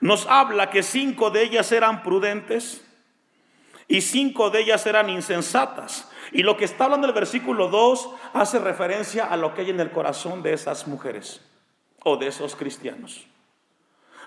nos 0.00 0.26
habla 0.26 0.70
que 0.70 0.82
cinco 0.82 1.30
de 1.30 1.44
ellas 1.44 1.70
eran 1.70 2.02
prudentes 2.02 2.84
y 3.86 4.00
cinco 4.00 4.50
de 4.50 4.60
ellas 4.60 4.86
eran 4.86 5.10
insensatas. 5.10 6.10
Y 6.32 6.42
lo 6.42 6.56
que 6.56 6.64
está 6.64 6.84
hablando 6.84 7.06
el 7.06 7.12
versículo 7.12 7.68
2 7.68 8.10
hace 8.32 8.58
referencia 8.58 9.26
a 9.26 9.36
lo 9.36 9.54
que 9.54 9.60
hay 9.60 9.70
en 9.70 9.78
el 9.78 9.92
corazón 9.92 10.42
de 10.42 10.54
esas 10.54 10.88
mujeres 10.88 11.40
o 12.04 12.16
de 12.16 12.28
esos 12.28 12.54
cristianos. 12.54 13.26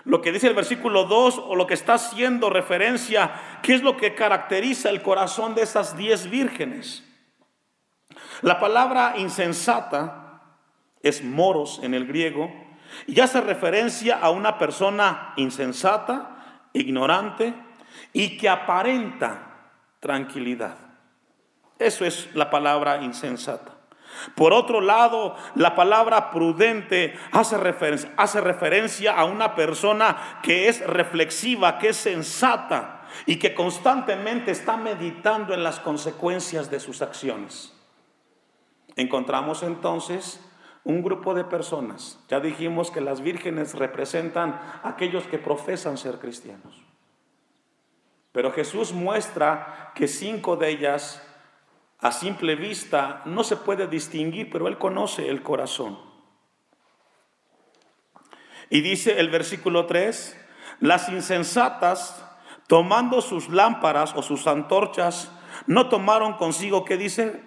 Lo 0.04 0.20
que 0.22 0.32
dice 0.32 0.46
el 0.48 0.54
versículo 0.54 1.04
2 1.04 1.38
o 1.38 1.56
lo 1.56 1.66
que 1.66 1.74
está 1.74 1.94
haciendo 1.94 2.50
referencia, 2.50 3.60
¿qué 3.62 3.74
es 3.74 3.82
lo 3.82 3.96
que 3.96 4.14
caracteriza 4.14 4.90
el 4.90 5.02
corazón 5.02 5.54
de 5.54 5.62
esas 5.62 5.96
diez 5.96 6.30
vírgenes? 6.30 7.04
La 8.42 8.60
palabra 8.60 9.14
insensata 9.16 10.42
es 11.02 11.24
moros 11.24 11.80
en 11.82 11.94
el 11.94 12.06
griego 12.06 12.50
y 13.06 13.20
hace 13.20 13.40
referencia 13.40 14.18
a 14.18 14.30
una 14.30 14.58
persona 14.58 15.32
insensata, 15.36 16.62
ignorante 16.72 17.54
y 18.12 18.36
que 18.38 18.48
aparenta 18.48 19.72
tranquilidad. 20.00 20.76
Eso 21.78 22.04
es 22.04 22.34
la 22.34 22.50
palabra 22.50 23.02
insensata. 23.02 23.77
Por 24.34 24.52
otro 24.52 24.80
lado, 24.80 25.36
la 25.54 25.74
palabra 25.74 26.30
prudente 26.30 27.18
hace 27.32 27.58
referencia, 28.40 29.14
a 29.14 29.24
una 29.24 29.54
persona 29.54 30.40
que 30.42 30.68
es 30.68 30.86
reflexiva, 30.86 31.78
que 31.78 31.90
es 31.90 31.96
sensata 31.96 33.02
y 33.26 33.36
que 33.36 33.54
constantemente 33.54 34.50
está 34.50 34.76
meditando 34.76 35.54
en 35.54 35.62
las 35.62 35.80
consecuencias 35.80 36.70
de 36.70 36.80
sus 36.80 37.02
acciones. 37.02 37.74
Encontramos 38.96 39.62
entonces 39.62 40.40
un 40.84 41.02
grupo 41.02 41.34
de 41.34 41.44
personas. 41.44 42.18
Ya 42.28 42.40
dijimos 42.40 42.90
que 42.90 43.00
las 43.00 43.20
vírgenes 43.20 43.74
representan 43.74 44.52
a 44.82 44.88
aquellos 44.88 45.24
que 45.24 45.38
profesan 45.38 45.98
ser 45.98 46.18
cristianos. 46.18 46.82
Pero 48.32 48.52
Jesús 48.52 48.92
muestra 48.92 49.92
que 49.94 50.08
cinco 50.08 50.56
de 50.56 50.70
ellas 50.70 51.22
a 52.00 52.12
simple 52.12 52.54
vista 52.54 53.22
no 53.24 53.42
se 53.42 53.56
puede 53.56 53.86
distinguir, 53.86 54.50
pero 54.50 54.68
Él 54.68 54.78
conoce 54.78 55.28
el 55.28 55.42
corazón. 55.42 55.98
Y 58.70 58.82
dice 58.82 59.18
el 59.18 59.30
versículo 59.30 59.86
3, 59.86 60.36
las 60.80 61.08
insensatas, 61.08 62.24
tomando 62.66 63.20
sus 63.20 63.48
lámparas 63.48 64.14
o 64.14 64.22
sus 64.22 64.46
antorchas, 64.46 65.32
no 65.66 65.88
tomaron 65.88 66.34
consigo, 66.34 66.84
¿qué 66.84 66.96
dice? 66.96 67.42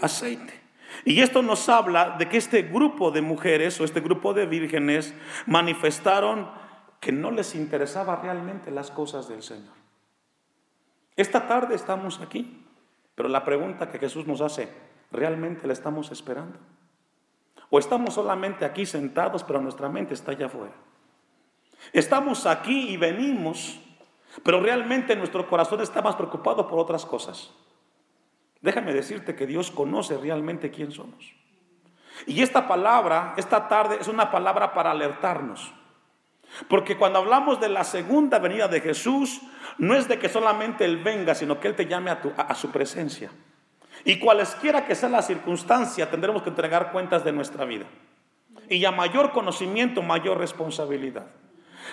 Aceite. 0.00 0.60
Y 1.04 1.22
esto 1.22 1.42
nos 1.42 1.68
habla 1.68 2.16
de 2.18 2.28
que 2.28 2.36
este 2.36 2.62
grupo 2.62 3.10
de 3.10 3.22
mujeres 3.22 3.80
o 3.80 3.84
este 3.84 4.00
grupo 4.00 4.34
de 4.34 4.46
vírgenes 4.46 5.14
manifestaron 5.46 6.50
que 7.00 7.12
no 7.12 7.30
les 7.30 7.54
interesaba 7.54 8.16
realmente 8.16 8.70
las 8.70 8.90
cosas 8.90 9.28
del 9.28 9.42
Señor. 9.42 9.74
Esta 11.16 11.46
tarde 11.46 11.74
estamos 11.74 12.20
aquí, 12.20 12.66
pero 13.20 13.28
la 13.28 13.44
pregunta 13.44 13.90
que 13.90 13.98
Jesús 13.98 14.26
nos 14.26 14.40
hace, 14.40 14.66
¿realmente 15.12 15.66
la 15.66 15.74
estamos 15.74 16.10
esperando? 16.10 16.58
¿O 17.68 17.78
estamos 17.78 18.14
solamente 18.14 18.64
aquí 18.64 18.86
sentados, 18.86 19.44
pero 19.44 19.60
nuestra 19.60 19.90
mente 19.90 20.14
está 20.14 20.30
allá 20.30 20.46
afuera? 20.46 20.72
Estamos 21.92 22.46
aquí 22.46 22.88
y 22.88 22.96
venimos, 22.96 23.78
pero 24.42 24.58
realmente 24.62 25.14
nuestro 25.16 25.46
corazón 25.46 25.82
está 25.82 26.00
más 26.00 26.16
preocupado 26.16 26.66
por 26.66 26.78
otras 26.78 27.04
cosas. 27.04 27.52
Déjame 28.62 28.94
decirte 28.94 29.36
que 29.36 29.46
Dios 29.46 29.70
conoce 29.70 30.16
realmente 30.16 30.70
quién 30.70 30.90
somos. 30.90 31.34
Y 32.26 32.40
esta 32.40 32.66
palabra, 32.66 33.34
esta 33.36 33.68
tarde, 33.68 33.98
es 34.00 34.08
una 34.08 34.30
palabra 34.30 34.72
para 34.72 34.92
alertarnos. 34.92 35.74
Porque 36.68 36.96
cuando 36.96 37.18
hablamos 37.18 37.60
de 37.60 37.68
la 37.68 37.84
segunda 37.84 38.38
venida 38.38 38.68
de 38.68 38.80
Jesús, 38.80 39.40
no 39.78 39.94
es 39.94 40.08
de 40.08 40.18
que 40.18 40.28
solamente 40.28 40.84
Él 40.84 40.98
venga, 40.98 41.34
sino 41.34 41.60
que 41.60 41.68
Él 41.68 41.76
te 41.76 41.86
llame 41.86 42.10
a, 42.10 42.20
a 42.36 42.54
su 42.54 42.70
presencia. 42.70 43.30
Y 44.04 44.18
cualesquiera 44.18 44.86
que 44.86 44.94
sea 44.94 45.08
la 45.08 45.22
circunstancia, 45.22 46.10
tendremos 46.10 46.42
que 46.42 46.50
entregar 46.50 46.92
cuentas 46.92 47.24
de 47.24 47.32
nuestra 47.32 47.64
vida. 47.64 47.86
Y 48.68 48.84
a 48.84 48.90
mayor 48.90 49.32
conocimiento, 49.32 50.02
mayor 50.02 50.38
responsabilidad. 50.38 51.26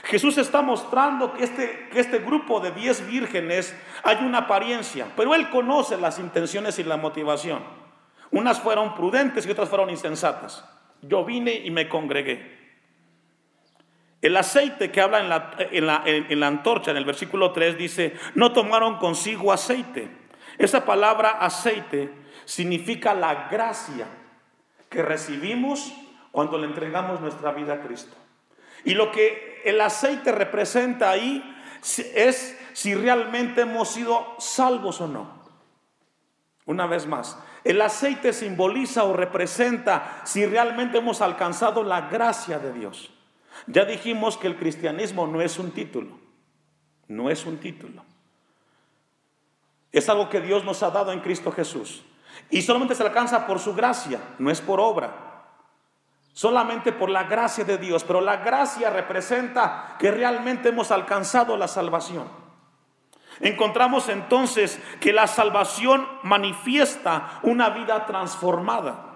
Jesús 0.03 0.37
está 0.37 0.61
mostrando 0.61 1.33
que 1.33 1.43
este, 1.43 1.89
que 1.91 1.99
este 1.99 2.19
grupo 2.19 2.59
de 2.59 2.71
diez 2.71 3.05
vírgenes 3.07 3.75
hay 4.03 4.17
una 4.17 4.39
apariencia, 4.39 5.07
pero 5.15 5.33
Él 5.33 5.49
conoce 5.49 5.97
las 5.97 6.19
intenciones 6.19 6.79
y 6.79 6.83
la 6.83 6.97
motivación. 6.97 7.63
Unas 8.31 8.59
fueron 8.59 8.93
prudentes 8.93 9.45
y 9.45 9.51
otras 9.51 9.69
fueron 9.69 9.89
insensatas. 9.89 10.65
Yo 11.01 11.23
vine 11.23 11.53
y 11.53 11.71
me 11.71 11.87
congregué. 11.87 12.56
El 14.21 14.35
aceite 14.35 14.91
que 14.91 15.01
habla 15.01 15.19
en 15.19 15.29
la, 15.29 16.03
en, 16.05 16.39
la, 16.39 16.47
antorcha, 16.47 16.91
en 16.91 16.97
el 16.97 17.05
versículo 17.05 17.51
3, 17.51 17.77
dice, 17.77 18.15
no 18.33 18.51
tomaron 18.51 18.97
consigo 18.97 19.53
aceite. 19.53 20.09
Esa 20.57 20.85
palabra 20.85 21.37
aceite 21.39 22.11
significa 22.45 23.13
la 23.13 23.47
gracia 23.49 24.07
que 24.89 25.03
recibimos 25.03 25.93
cuando 26.31 26.57
le 26.57 26.65
entregamos 26.65 27.21
nuestra 27.21 27.51
vida 27.51 27.73
a 27.73 27.81
Cristo. 27.81 28.15
Y 28.85 28.95
lo 28.95 29.11
que 29.11 29.61
el 29.65 29.79
aceite 29.81 30.31
representa 30.31 31.11
ahí 31.11 31.43
es 32.15 32.59
si 32.73 32.95
realmente 32.95 33.61
hemos 33.61 33.89
sido 33.89 34.35
salvos 34.39 34.99
o 34.99 35.07
no. 35.07 35.37
Una 36.65 36.87
vez 36.87 37.05
más, 37.05 37.37
el 37.63 37.81
aceite 37.81 38.33
simboliza 38.33 39.03
o 39.03 39.13
representa 39.13 40.21
si 40.25 40.45
realmente 40.45 40.97
hemos 40.97 41.21
alcanzado 41.21 41.83
la 41.83 42.09
gracia 42.09 42.59
de 42.59 42.73
Dios. 42.73 43.11
Ya 43.65 43.85
dijimos 43.85 44.37
que 44.37 44.47
el 44.47 44.57
cristianismo 44.57 45.25
no 45.27 45.41
es 45.41 45.57
un 45.57 45.71
título, 45.71 46.19
no 47.07 47.29
es 47.29 47.45
un 47.45 47.57
título. 47.57 48.03
Es 49.91 50.09
algo 50.09 50.29
que 50.29 50.41
Dios 50.41 50.63
nos 50.63 50.83
ha 50.83 50.91
dado 50.91 51.11
en 51.11 51.21
Cristo 51.21 51.51
Jesús. 51.51 52.03
Y 52.49 52.61
solamente 52.61 52.93
se 52.93 53.03
alcanza 53.03 53.47
por 53.47 53.59
su 53.59 53.73
gracia, 53.73 54.21
no 54.37 54.51
es 54.51 54.61
por 54.61 54.79
obra 54.79 55.27
solamente 56.37 56.91
por 56.91 57.09
la 57.09 57.23
gracia 57.23 57.63
de 57.63 57.79
Dios, 57.79 58.03
pero 58.03 58.21
la 58.21 58.37
gracia 58.37 58.91
representa 58.91 59.95
que 59.97 60.11
realmente 60.11 60.69
hemos 60.69 60.91
alcanzado 60.91 61.57
la 61.57 61.67
salvación. 61.67 62.29
Encontramos 63.39 64.07
entonces 64.07 64.79
que 64.99 65.13
la 65.13 65.25
salvación 65.25 66.07
manifiesta 66.21 67.39
una 67.41 67.71
vida 67.71 68.05
transformada. 68.05 69.06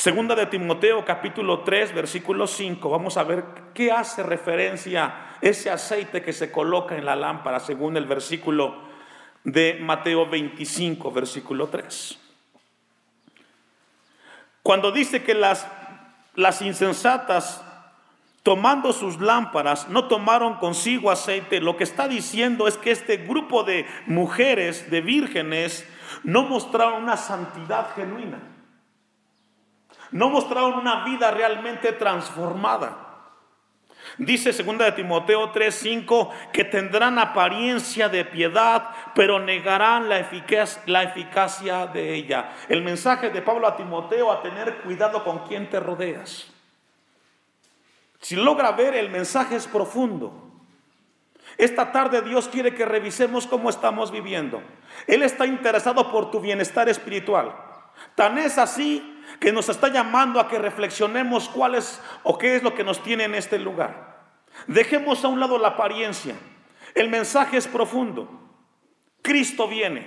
Segunda 0.00 0.34
de 0.34 0.46
Timoteo 0.46 1.04
capítulo 1.04 1.60
3 1.60 1.94
versículo 1.94 2.46
5, 2.46 2.88
vamos 2.88 3.18
a 3.18 3.22
ver 3.22 3.44
qué 3.74 3.92
hace 3.92 4.22
referencia 4.22 5.36
ese 5.42 5.68
aceite 5.68 6.22
que 6.22 6.32
se 6.32 6.50
coloca 6.50 6.96
en 6.96 7.04
la 7.04 7.14
lámpara 7.14 7.60
según 7.60 7.98
el 7.98 8.06
versículo 8.06 8.76
de 9.44 9.76
Mateo 9.78 10.26
25 10.26 11.12
versículo 11.12 11.66
3. 11.68 12.18
Cuando 14.62 14.90
dice 14.90 15.22
que 15.22 15.34
las, 15.34 15.68
las 16.34 16.62
insensatas, 16.62 17.62
tomando 18.42 18.94
sus 18.94 19.20
lámparas, 19.20 19.90
no 19.90 20.08
tomaron 20.08 20.54
consigo 20.54 21.10
aceite, 21.10 21.60
lo 21.60 21.76
que 21.76 21.84
está 21.84 22.08
diciendo 22.08 22.68
es 22.68 22.78
que 22.78 22.90
este 22.90 23.18
grupo 23.18 23.64
de 23.64 23.84
mujeres, 24.06 24.90
de 24.90 25.02
vírgenes, 25.02 25.86
no 26.24 26.44
mostraron 26.44 27.02
una 27.02 27.18
santidad 27.18 27.94
genuina. 27.94 28.49
No 30.12 30.30
mostraron 30.30 30.74
una 30.74 31.04
vida 31.04 31.30
realmente 31.30 31.92
transformada. 31.92 33.10
Dice 34.18 34.52
2 34.52 34.78
de 34.78 34.92
Timoteo 34.92 35.52
3:5 35.52 36.30
que 36.52 36.64
tendrán 36.64 37.18
apariencia 37.18 38.08
de 38.08 38.24
piedad, 38.24 38.90
pero 39.14 39.38
negarán 39.38 40.08
la, 40.08 40.28
la 40.86 41.02
eficacia 41.02 41.86
de 41.86 42.14
ella. 42.14 42.50
El 42.68 42.82
mensaje 42.82 43.30
de 43.30 43.42
Pablo 43.42 43.66
a 43.66 43.76
Timoteo 43.76 44.32
a 44.32 44.42
tener 44.42 44.78
cuidado 44.78 45.22
con 45.22 45.46
quien 45.46 45.68
te 45.70 45.78
rodeas. 45.80 46.50
Si 48.20 48.36
logra 48.36 48.72
ver, 48.72 48.94
el 48.94 49.10
mensaje 49.10 49.56
es 49.56 49.66
profundo. 49.66 50.50
Esta 51.56 51.92
tarde 51.92 52.22
Dios 52.22 52.48
quiere 52.48 52.74
que 52.74 52.84
revisemos 52.84 53.46
cómo 53.46 53.70
estamos 53.70 54.10
viviendo. 54.10 54.62
Él 55.06 55.22
está 55.22 55.46
interesado 55.46 56.10
por 56.10 56.30
tu 56.30 56.40
bienestar 56.40 56.88
espiritual. 56.88 57.54
Tan 58.14 58.38
es 58.38 58.58
así 58.58 59.19
que 59.40 59.52
nos 59.52 59.70
está 59.70 59.88
llamando 59.88 60.38
a 60.38 60.48
que 60.48 60.58
reflexionemos 60.58 61.48
cuál 61.48 61.74
es 61.74 62.00
o 62.22 62.36
qué 62.36 62.56
es 62.56 62.62
lo 62.62 62.74
que 62.74 62.84
nos 62.84 63.02
tiene 63.02 63.24
en 63.24 63.34
este 63.34 63.58
lugar. 63.58 64.20
Dejemos 64.66 65.24
a 65.24 65.28
un 65.28 65.40
lado 65.40 65.58
la 65.58 65.68
apariencia. 65.68 66.36
El 66.94 67.08
mensaje 67.08 67.56
es 67.56 67.66
profundo. 67.66 68.28
Cristo 69.22 69.66
viene. 69.66 70.06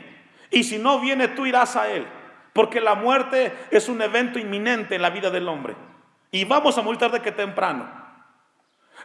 Y 0.52 0.64
si 0.64 0.78
no 0.78 1.00
viene, 1.00 1.30
tú 1.30 1.48
irás 1.48 1.76
a 1.76 1.90
Él. 1.90 2.06
Porque 2.54 2.80
la 2.80 2.94
muerte 2.94 3.52
es 3.72 3.90
un 3.90 4.04
evento 4.04 4.38
inminente 4.38 4.96
en 4.96 5.02
la 5.02 5.10
vida 5.10 5.32
del 5.32 5.50
hombre. 5.50 5.76
Y 6.30 6.46
vamos 6.46 6.78
a 6.78 6.84
morir 6.84 7.00
tarde 7.00 7.22
que 7.22 7.32
temprano. 7.32 7.90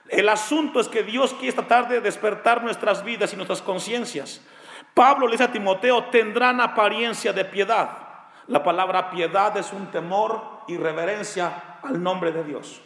El 0.09 0.29
asunto 0.29 0.79
es 0.79 0.89
que 0.89 1.03
Dios 1.03 1.33
quiere 1.33 1.49
esta 1.49 1.67
tarde 1.67 2.03
despertar 2.03 2.63
nuestras 2.63 3.03
vidas 3.03 3.33
y 3.33 3.37
nuestras 3.37 3.63
conciencias. 3.63 4.47
Pablo 4.93 5.27
le 5.27 5.33
dice 5.33 5.45
a 5.45 5.53
Timoteo, 5.53 6.05
tendrán 6.05 6.61
apariencia 6.61 7.33
de 7.33 7.47
piedad 7.47 8.08
la 8.49 8.65
palabra 8.65 9.11
piedad 9.11 9.57
es 9.59 9.73
un 9.73 9.91
temor 9.91 10.63
y 10.67 10.77
reverencia 10.79 11.79
al 11.83 12.03
nombre 12.03 12.33
de 12.33 12.45
Dios. 12.45 12.81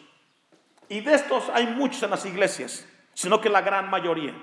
Y 0.88 1.00
de 1.00 1.14
estos 1.14 1.49
hay 1.50 1.69
muchos 1.69 2.02
en 2.02 2.11
las 2.11 2.26
iglesias, 2.26 2.87
sino 3.14 3.40
que 3.40 3.49
la 3.49 3.62
gran 3.62 3.88
mayoría. 3.88 4.35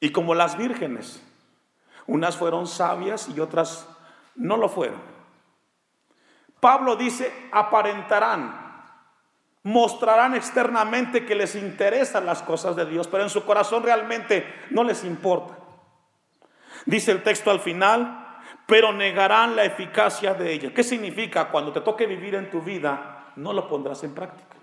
Y 0.00 0.10
como 0.10 0.34
las 0.34 0.56
vírgenes, 0.56 1.22
unas 2.06 2.36
fueron 2.36 2.66
sabias 2.66 3.28
y 3.28 3.38
otras 3.38 3.86
no 4.34 4.56
lo 4.56 4.68
fueron. 4.68 5.00
Pablo 6.58 6.96
dice, 6.96 7.32
aparentarán, 7.52 8.66
mostrarán 9.62 10.34
externamente 10.34 11.26
que 11.26 11.34
les 11.34 11.54
interesan 11.54 12.24
las 12.24 12.42
cosas 12.42 12.76
de 12.76 12.86
Dios, 12.86 13.08
pero 13.08 13.22
en 13.22 13.30
su 13.30 13.44
corazón 13.44 13.82
realmente 13.82 14.46
no 14.70 14.84
les 14.84 15.04
importa. 15.04 15.58
Dice 16.86 17.12
el 17.12 17.22
texto 17.22 17.50
al 17.50 17.60
final, 17.60 18.25
pero 18.66 18.92
negarán 18.92 19.54
la 19.54 19.64
eficacia 19.64 20.34
de 20.34 20.52
ella. 20.52 20.74
¿Qué 20.74 20.82
significa? 20.82 21.48
Cuando 21.50 21.72
te 21.72 21.80
toque 21.80 22.06
vivir 22.06 22.34
en 22.34 22.50
tu 22.50 22.60
vida, 22.60 23.32
no 23.36 23.52
lo 23.52 23.68
pondrás 23.68 24.02
en 24.04 24.14
práctica. 24.14 24.56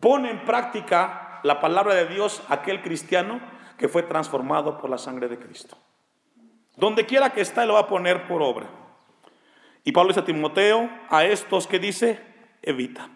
Pone 0.00 0.30
en 0.30 0.44
práctica 0.44 1.40
la 1.42 1.60
palabra 1.60 1.94
de 1.94 2.06
Dios 2.06 2.42
aquel 2.48 2.82
cristiano 2.82 3.40
que 3.76 3.88
fue 3.88 4.02
transformado 4.02 4.78
por 4.78 4.88
la 4.88 4.98
sangre 4.98 5.28
de 5.28 5.38
Cristo. 5.38 5.76
Donde 6.76 7.06
quiera 7.06 7.30
que 7.30 7.40
está, 7.40 7.66
lo 7.66 7.74
va 7.74 7.80
a 7.80 7.86
poner 7.86 8.26
por 8.26 8.42
obra. 8.42 8.68
Y 9.84 9.92
Pablo 9.92 10.08
dice 10.08 10.20
a 10.20 10.24
Timoteo, 10.24 10.88
a 11.10 11.24
estos 11.24 11.66
que 11.66 11.78
dice, 11.78 12.20
evita. 12.62 13.08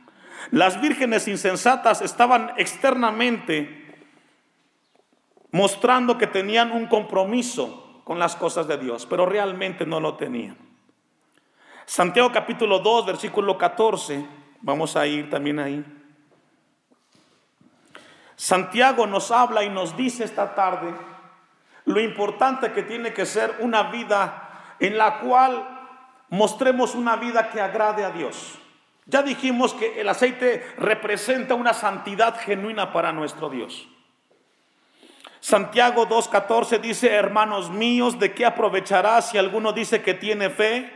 Las 0.51 0.81
vírgenes 0.81 1.29
insensatas 1.29 2.03
estaban 2.03 2.53
externamente 2.57 3.83
mostrando 5.53 6.19
que 6.19 6.27
tenían 6.27 6.73
un 6.73 6.87
compromiso 6.87 7.82
con 8.05 8.19
las 8.19 8.37
cosas 8.37 8.67
de 8.67 8.79
Dios, 8.79 9.07
pero 9.07 9.27
realmente 9.27 9.87
no 9.87 10.01
lo 10.01 10.15
tenían. 10.17 10.57
Santiago 11.87 12.31
capítulo 12.33 12.79
2, 12.79 13.07
versículo 13.07 13.59
14, 13.59 14.27
vamos 14.61 14.97
a 14.97 15.07
ir 15.07 15.29
también 15.31 15.59
ahí. 15.59 15.85
Santiago 18.37 19.07
nos 19.07 19.31
habla 19.31 19.63
y 19.63 19.71
nos 19.71 19.97
dice 19.97 20.25
esta 20.25 20.55
tarde 20.55 20.95
lo 21.85 22.01
importante 22.01 22.73
que 22.73 22.83
tiene 22.83 23.13
que 23.13 23.27
ser 23.27 23.57
una 23.61 23.85
vida 23.85 24.77
en 24.79 24.97
la 24.97 25.19
cual 25.21 25.65
mostremos 26.31 26.95
una 26.95 27.17
vida 27.17 27.51
que 27.51 27.61
agrade 27.61 28.05
a 28.05 28.11
Dios. 28.11 28.59
Ya 29.07 29.23
dijimos 29.23 29.75
que 29.75 30.01
el 30.01 30.09
aceite 30.09 30.65
representa 30.79 31.55
una 31.55 31.75
santidad 31.75 32.39
genuina 32.39 32.93
para 32.93 33.13
nuestro 33.13 33.51
Dios. 33.51 33.89
Santiago 35.43 36.07
2.14 36.07 36.81
dice, 36.81 37.13
hermanos 37.13 37.69
míos, 37.69 38.21
¿de 38.21 38.33
qué 38.33 38.47
aprovechará 38.47 39.21
si 39.23 39.39
alguno 39.39 39.73
dice 39.73 40.01
que 40.01 40.15
tiene 40.15 40.51
fe 40.51 40.93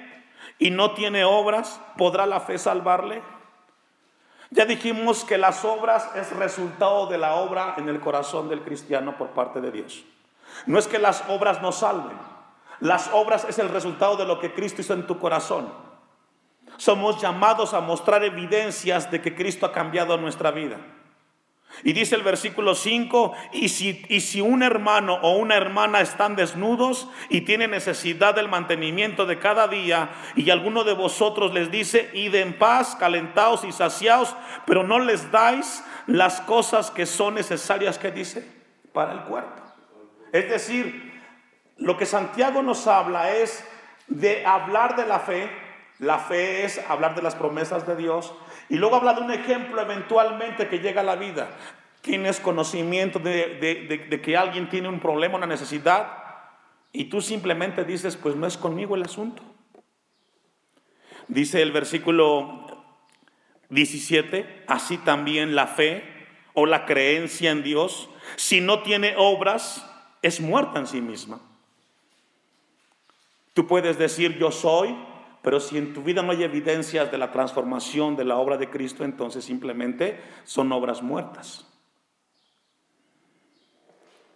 y 0.61 0.71
no 0.71 0.93
tiene 0.93 1.25
obras? 1.25 1.81
¿Podrá 1.99 2.27
la 2.27 2.39
fe 2.39 2.57
salvarle? 2.57 3.25
Ya 4.51 4.65
dijimos 4.65 5.25
que 5.25 5.37
las 5.37 5.65
obras 5.65 6.09
es 6.15 6.31
resultado 6.31 7.09
de 7.09 7.19
la 7.19 7.35
obra 7.35 7.75
en 7.77 7.89
el 7.89 7.99
corazón 7.99 8.49
del 8.49 8.63
cristiano 8.63 9.19
por 9.19 9.31
parte 9.31 9.61
de 9.61 9.73
Dios. 9.73 10.05
No 10.67 10.79
es 10.79 10.87
que 10.87 11.01
las 11.01 11.25
obras 11.29 11.61
nos 11.61 11.79
salven. 11.79 12.17
Las 12.79 13.11
obras 13.13 13.45
es 13.49 13.59
el 13.59 13.69
resultado 13.69 14.17
de 14.17 14.27
lo 14.27 14.39
que 14.39 14.55
Cristo 14.55 14.81
hizo 14.81 14.95
en 14.95 15.09
tu 15.09 15.19
corazón. 15.19 15.73
Somos 16.77 17.21
llamados 17.21 17.75
a 17.75 17.81
mostrar 17.81 18.23
evidencias 18.23 19.11
de 19.11 19.21
que 19.21 19.35
Cristo 19.35 19.67
ha 19.67 19.73
cambiado 19.73 20.17
nuestra 20.19 20.53
vida. 20.53 20.77
Y 21.85 21.93
dice 21.93 22.15
el 22.15 22.23
versículo 22.23 22.75
5, 22.75 23.33
y 23.53 23.69
si, 23.69 24.05
y 24.09 24.21
si 24.21 24.41
un 24.41 24.63
hermano 24.63 25.19
o 25.23 25.37
una 25.37 25.57
hermana 25.57 26.01
están 26.01 26.37
desnudos 26.37 27.09
y 27.29 27.43
tienen 27.43 27.71
necesidad 27.71 28.35
del 28.35 28.49
mantenimiento 28.49 29.27
de 29.27 29.39
cada 29.39 29.69
día, 29.69 30.11
y 30.35 30.51
alguno 30.51 30.85
de 30.85 30.95
vosotros 30.95 31.53
les 31.53 31.71
dice, 31.71 32.11
id 32.15 32.35
en 32.35 32.59
paz, 32.59 32.97
calentaos 32.97 33.65
y 33.65 33.73
saciaos, 33.73 34.35
pero 34.67 34.83
no 34.83 34.99
les 34.99 35.31
dais 35.31 35.85
las 36.07 36.41
cosas 36.41 36.91
que 36.91 37.07
son 37.07 37.35
necesarias, 37.35 37.99
que 37.99 38.11
dice, 38.11 38.47
para 38.93 39.13
el 39.13 39.21
cuerpo. 39.21 39.63
Es 40.33 40.49
decir, 40.49 41.13
lo 41.77 41.97
que 41.97 42.07
Santiago 42.07 42.63
nos 42.63 42.87
habla 42.87 43.33
es 43.33 43.67
de 44.07 44.45
hablar 44.47 44.97
de 44.97 45.07
la 45.07 45.21
fe, 45.21 45.51
la 45.99 46.19
fe 46.19 46.65
es 46.65 46.81
hablar 46.89 47.15
de 47.15 47.23
las 47.23 47.35
promesas 47.35 47.87
de 47.87 47.97
Dios, 47.97 48.35
y 48.69 48.77
luego 48.77 48.97
habla 48.97 49.15
de 49.15 49.21
un 49.21 49.31
ejemplo 49.31 49.81
eventualmente 49.81 50.69
que 50.69 50.79
llega 50.79 51.01
a 51.01 51.05
la 51.05 51.17
vida. 51.17 51.51
Tienes 52.01 52.41
conocimiento 52.41 53.19
de, 53.19 54.21
que 54.23 54.37
alguien 54.37 54.69
tiene 54.69 54.89
un 54.89 55.01
problema, 55.01 55.37
una 55.37 55.47
necesidad, 55.47 56.25
y 56.93 57.05
tú 57.05 57.21
simplemente 57.21 57.85
dices, 57.85 58.17
pues 58.17 58.37
no 58.37 58.47
es 58.47 58.57
conmigo 58.57 58.95
el 58.95 59.03
asunto. 59.03 59.43
Dice 61.29 61.61
el 61.63 61.73
versículo 61.73 62.85
17, 63.71 64.65
así 64.69 64.99
también 64.99 65.55
la 65.55 65.67
fe 65.67 66.05
o 66.55 66.67
la 66.67 66.87
creencia 66.87 67.51
en 67.51 67.63
Dios, 67.63 68.09
si 68.37 68.61
no 68.61 68.83
tiene 68.83 69.15
obras, 69.17 69.85
es 70.23 70.41
muerta 70.41 70.79
en 70.79 70.87
sí 70.87 71.01
misma. 71.01 71.41
Tú 73.53 73.67
puedes 73.67 73.99
decir 73.99 74.39
yo 74.39 74.51
soy, 74.51 74.97
pero 75.47 75.61
si 75.61 75.79
en 75.79 75.95
tu 75.95 76.03
vida 76.03 76.23
no 76.23 76.33
hay 76.33 76.43
evidencias 76.43 77.09
de 77.09 77.19
la 77.19 77.31
transformación 77.31 78.17
de 78.17 78.25
la 78.25 78.37
obra 78.37 78.57
de 78.57 78.69
Cristo, 78.69 79.05
entonces 79.05 79.45
simplemente 79.45 80.21
son 80.43 80.73
obras 80.73 81.05
muertas. 81.05 81.65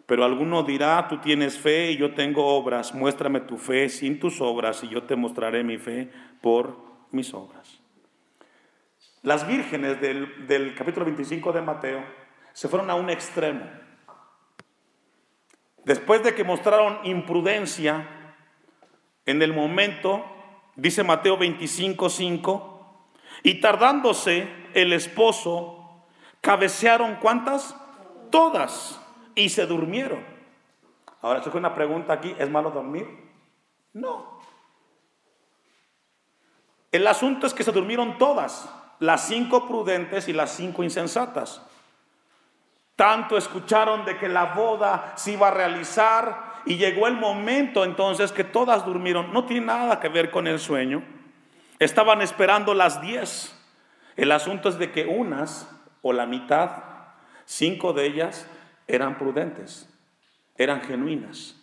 Pero 0.07 0.25
alguno 0.25 0.63
dirá, 0.63 1.09
tú 1.09 1.19
tienes 1.19 1.59
fe 1.59 1.91
y 1.91 1.97
yo 1.97 2.15
tengo 2.15 2.47
obras, 2.47 2.95
muéstrame 2.95 3.41
tu 3.41 3.57
fe 3.57 3.89
sin 3.89 4.21
tus 4.21 4.41
obras 4.41 4.85
y 4.85 4.89
yo 4.89 5.03
te 5.03 5.17
mostraré 5.17 5.65
mi 5.65 5.79
fe 5.79 6.09
por 6.41 6.77
mis 7.11 7.35
obras. 7.35 7.81
Las 9.23 9.49
vírgenes 9.49 10.01
del, 10.01 10.47
del 10.47 10.77
capítulo 10.77 11.07
25 11.07 11.53
de 11.53 11.61
Mateo 11.61 12.05
se 12.53 12.69
fueron 12.69 12.89
a 12.89 12.95
un 12.95 13.11
extremo. 13.11 13.65
Después 15.85 16.23
de 16.23 16.37
que 16.37 16.45
mostraron 16.45 17.01
imprudencia 17.03 18.37
en 19.27 19.43
el 19.43 19.53
momento 19.53 20.37
Dice 20.77 21.03
Mateo 21.05 21.37
25, 21.37 22.09
5. 22.09 23.07
Y 23.43 23.61
tardándose 23.61 24.49
el 24.75 24.93
esposo, 24.93 26.05
cabecearon 26.41 27.17
cuántas? 27.17 27.77
Todas. 28.31 29.01
Y 29.35 29.49
se 29.49 29.67
durmieron. 29.67 30.25
Ahora, 31.23 31.41
es 31.41 31.47
una 31.47 31.75
pregunta 31.75 32.15
aquí, 32.15 32.35
¿es 32.39 32.49
malo 32.51 32.71
dormir? 32.71 33.07
No. 33.93 34.41
El 36.93 37.07
asunto 37.07 37.47
es 37.47 37.55
que 37.55 37.63
se 37.63 37.73
durmieron 37.73 38.19
todas, 38.19 38.69
las 38.99 39.27
cinco 39.29 39.69
prudentes 39.69 40.29
y 40.29 40.33
las 40.33 40.53
cinco 40.53 40.83
insensatas. 40.83 41.63
Tanto 42.97 43.37
escucharon 43.37 44.05
de 44.05 44.19
que 44.19 44.29
la 44.29 44.47
boda 44.47 45.15
se 45.17 45.33
iba 45.33 45.49
a 45.49 45.53
realizar 45.53 46.50
y 46.67 46.77
llegó 46.77 47.07
el 47.07 47.15
momento 47.15 47.85
entonces 47.85 48.33
que 48.33 48.45
todas 48.45 48.85
durmieron. 48.85 49.33
No 49.33 49.45
tiene 49.45 49.67
nada 49.67 50.01
que 50.01 50.09
ver 50.09 50.31
con 50.31 50.47
el 50.47 50.59
sueño. 50.59 51.03
Estaban 51.79 52.23
esperando 52.23 52.75
las 52.75 53.01
diez. 53.01 53.57
El 54.17 54.33
asunto 54.33 54.69
es 54.69 54.79
de 54.79 54.93
que 54.93 55.07
unas, 55.07 55.71
o 56.03 56.13
la 56.13 56.27
mitad, 56.27 56.85
cinco 57.45 57.93
de 57.93 58.07
ellas 58.07 58.47
eran 58.87 59.17
prudentes, 59.19 59.89
eran 60.57 60.83
genuinas, 60.83 61.57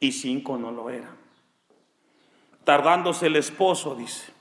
y 0.00 0.12
cinco 0.12 0.58
no 0.58 0.70
lo 0.70 0.90
eran. 0.90 1.16
Tardándose 2.64 3.26
el 3.26 3.36
esposo, 3.36 3.94
dice. 3.94 4.32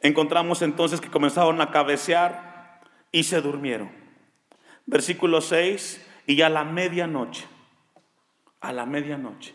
Encontramos 0.00 0.60
entonces 0.60 1.00
que 1.00 1.10
comenzaron 1.10 1.60
a 1.62 1.70
cabecear 1.70 2.82
y 3.10 3.24
se 3.24 3.40
durmieron. 3.40 3.90
Versículo 4.84 5.40
6, 5.40 6.04
y 6.26 6.40
a 6.42 6.48
la 6.48 6.64
medianoche, 6.64 7.46
a 8.60 8.72
la 8.72 8.86
medianoche. 8.86 9.54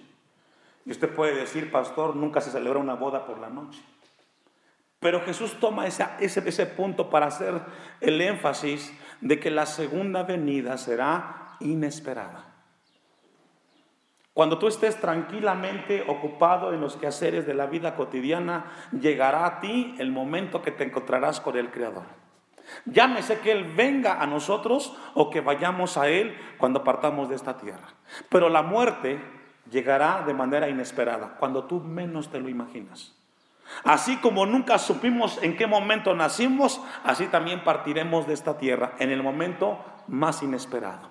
Y 0.85 0.91
usted 0.91 1.13
puede 1.13 1.35
decir, 1.35 1.71
pastor, 1.71 2.15
nunca 2.15 2.41
se 2.41 2.51
celebra 2.51 2.79
una 2.79 2.95
boda 2.95 3.25
por 3.25 3.39
la 3.39 3.49
noche. 3.49 3.81
Pero 4.99 5.21
Jesús 5.21 5.57
toma 5.59 5.87
ese, 5.87 6.05
ese, 6.19 6.65
punto 6.65 7.09
para 7.09 7.27
hacer 7.27 7.61
el 8.01 8.19
énfasis 8.19 8.93
de 9.21 9.39
que 9.39 9.49
la 9.49 9.65
segunda 9.65 10.23
venida 10.23 10.77
será 10.77 11.55
inesperada. 11.61 12.45
Cuando 14.33 14.59
tú 14.59 14.67
estés 14.67 14.99
tranquilamente 14.99 16.03
ocupado 16.07 16.73
en 16.73 16.81
los 16.81 16.97
quehaceres 16.97 17.45
de 17.45 17.53
la 17.53 17.65
vida 17.65 17.95
cotidiana, 17.95 18.65
llegará 18.91 19.45
a 19.45 19.59
ti 19.59 19.95
el 19.99 20.11
momento 20.11 20.61
que 20.61 20.71
te 20.71 20.83
encontrarás 20.83 21.39
con 21.39 21.57
el 21.57 21.71
Creador. 21.71 22.18
Llámese 22.85 23.39
que 23.39 23.51
Él 23.51 23.73
venga 23.75 24.21
a 24.21 24.27
nosotros 24.27 24.95
o 25.13 25.29
que 25.29 25.41
vayamos 25.41 25.97
a 25.97 26.07
Él 26.09 26.37
cuando 26.57 26.83
partamos 26.83 27.29
de 27.29 27.35
esta 27.35 27.57
tierra. 27.57 27.89
Pero 28.29 28.49
la 28.49 28.61
muerte 28.61 29.19
llegará 29.69 30.23
de 30.25 30.33
manera 30.33 30.69
inesperada, 30.69 31.35
cuando 31.39 31.65
tú 31.65 31.79
menos 31.79 32.29
te 32.29 32.39
lo 32.39 32.49
imaginas. 32.49 33.13
Así 33.83 34.17
como 34.17 34.45
nunca 34.45 34.79
supimos 34.79 35.41
en 35.43 35.55
qué 35.55 35.67
momento 35.67 36.15
nacimos, 36.15 36.81
así 37.03 37.27
también 37.27 37.63
partiremos 37.63 38.25
de 38.25 38.33
esta 38.33 38.57
tierra 38.57 38.93
en 38.97 39.11
el 39.11 39.21
momento 39.21 39.77
más 40.07 40.41
inesperado. 40.41 41.09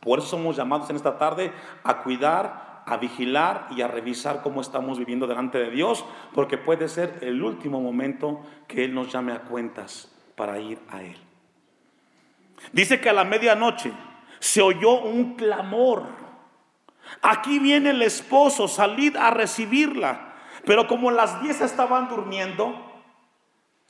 Por 0.00 0.18
eso 0.18 0.28
somos 0.28 0.56
llamados 0.56 0.88
en 0.88 0.96
esta 0.96 1.18
tarde 1.18 1.52
a 1.82 2.02
cuidar, 2.02 2.82
a 2.86 2.96
vigilar 2.96 3.68
y 3.70 3.82
a 3.82 3.88
revisar 3.88 4.42
cómo 4.42 4.60
estamos 4.60 4.98
viviendo 4.98 5.26
delante 5.26 5.58
de 5.58 5.70
Dios, 5.70 6.04
porque 6.32 6.56
puede 6.56 6.88
ser 6.88 7.18
el 7.20 7.42
último 7.42 7.80
momento 7.80 8.40
que 8.66 8.84
Él 8.84 8.94
nos 8.94 9.12
llame 9.12 9.32
a 9.32 9.42
cuentas 9.42 10.13
para 10.36 10.58
ir 10.58 10.78
a 10.90 11.02
él. 11.02 11.16
Dice 12.72 13.00
que 13.00 13.10
a 13.10 13.12
la 13.12 13.24
medianoche 13.24 13.92
se 14.38 14.62
oyó 14.62 15.00
un 15.00 15.36
clamor. 15.36 16.04
Aquí 17.22 17.58
viene 17.58 17.90
el 17.90 18.02
esposo, 18.02 18.68
salid 18.68 19.16
a 19.16 19.30
recibirla. 19.30 20.34
Pero 20.64 20.86
como 20.86 21.10
las 21.10 21.42
diez 21.42 21.60
estaban 21.60 22.08
durmiendo, 22.08 22.74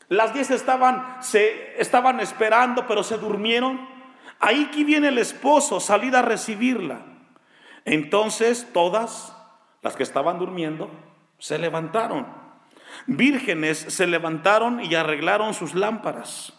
las 0.09 0.35
diez 0.35 0.51
estaban, 0.51 1.23
se, 1.23 1.81
estaban 1.81 2.21
esperando, 2.21 2.87
pero 2.87 3.03
se 3.03 3.19
durmieron. 3.19 3.89
Ahí 4.41 4.67
aquí 4.69 4.85
viene 4.85 5.09
el 5.09 5.19
esposo, 5.19 5.81
salid 5.81 6.15
a 6.15 6.23
recibirla. 6.23 7.01
Entonces 7.85 8.69
todas 8.73 9.37
las 9.83 9.97
que 9.97 10.03
estaban 10.03 10.39
durmiendo 10.39 10.91
se 11.39 11.59
levantaron 11.59 12.44
vírgenes 13.07 13.79
se 13.79 14.07
levantaron 14.07 14.85
y 14.85 14.95
arreglaron 14.95 15.55
sus 15.55 15.75
lámparas. 15.75 16.53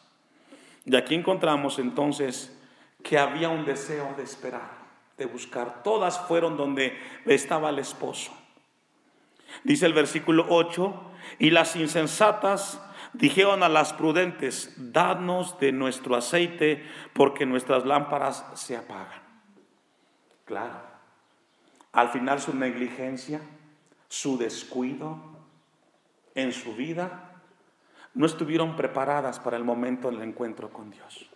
Y 0.86 0.96
aquí 0.96 1.16
encontramos 1.16 1.80
entonces 1.80 2.56
que 3.04 3.18
había 3.18 3.50
un 3.50 3.66
deseo 3.66 4.14
de 4.18 4.24
esperar, 4.24 4.70
de 5.18 5.26
buscar. 5.26 5.84
Todas 5.84 6.20
fueron 6.20 6.58
donde 6.58 6.98
estaba 7.26 7.70
el 7.70 7.80
esposo. 7.80 8.36
Dice 9.64 9.86
el 9.86 9.94
versículo 9.94 10.46
8, 10.50 11.12
y 11.40 11.50
las 11.50 11.76
insensatas 11.76 12.82
dijeron 13.14 13.64
a 13.64 13.70
las 13.70 13.94
prudentes, 13.94 14.74
dadnos 14.78 15.60
de 15.60 15.72
nuestro 15.72 16.16
aceite 16.16 16.86
porque 17.14 17.46
nuestras 17.46 17.86
lámparas 17.86 18.46
se 18.54 18.76
apagan. 18.78 19.22
Claro. 20.46 20.82
Al 21.92 22.10
final 22.10 22.42
su 22.42 22.54
negligencia, 22.54 23.42
su 24.10 24.38
descuido 24.38 25.35
en 26.36 26.52
su 26.52 26.76
vida, 26.76 27.32
no 28.14 28.26
estuvieron 28.26 28.76
preparadas 28.76 29.40
para 29.40 29.58
el 29.58 29.64
momento 29.64 30.12
del 30.12 30.22
encuentro 30.22 30.70
con 30.70 30.92
Dios. 30.92 31.30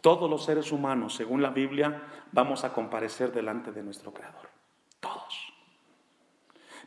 Todos 0.00 0.28
los 0.28 0.44
seres 0.44 0.72
humanos, 0.72 1.14
según 1.14 1.42
la 1.42 1.50
Biblia, 1.50 2.02
vamos 2.32 2.64
a 2.64 2.72
comparecer 2.72 3.32
delante 3.32 3.72
de 3.72 3.82
nuestro 3.82 4.12
Creador. 4.12 4.48
Todos. 5.00 5.52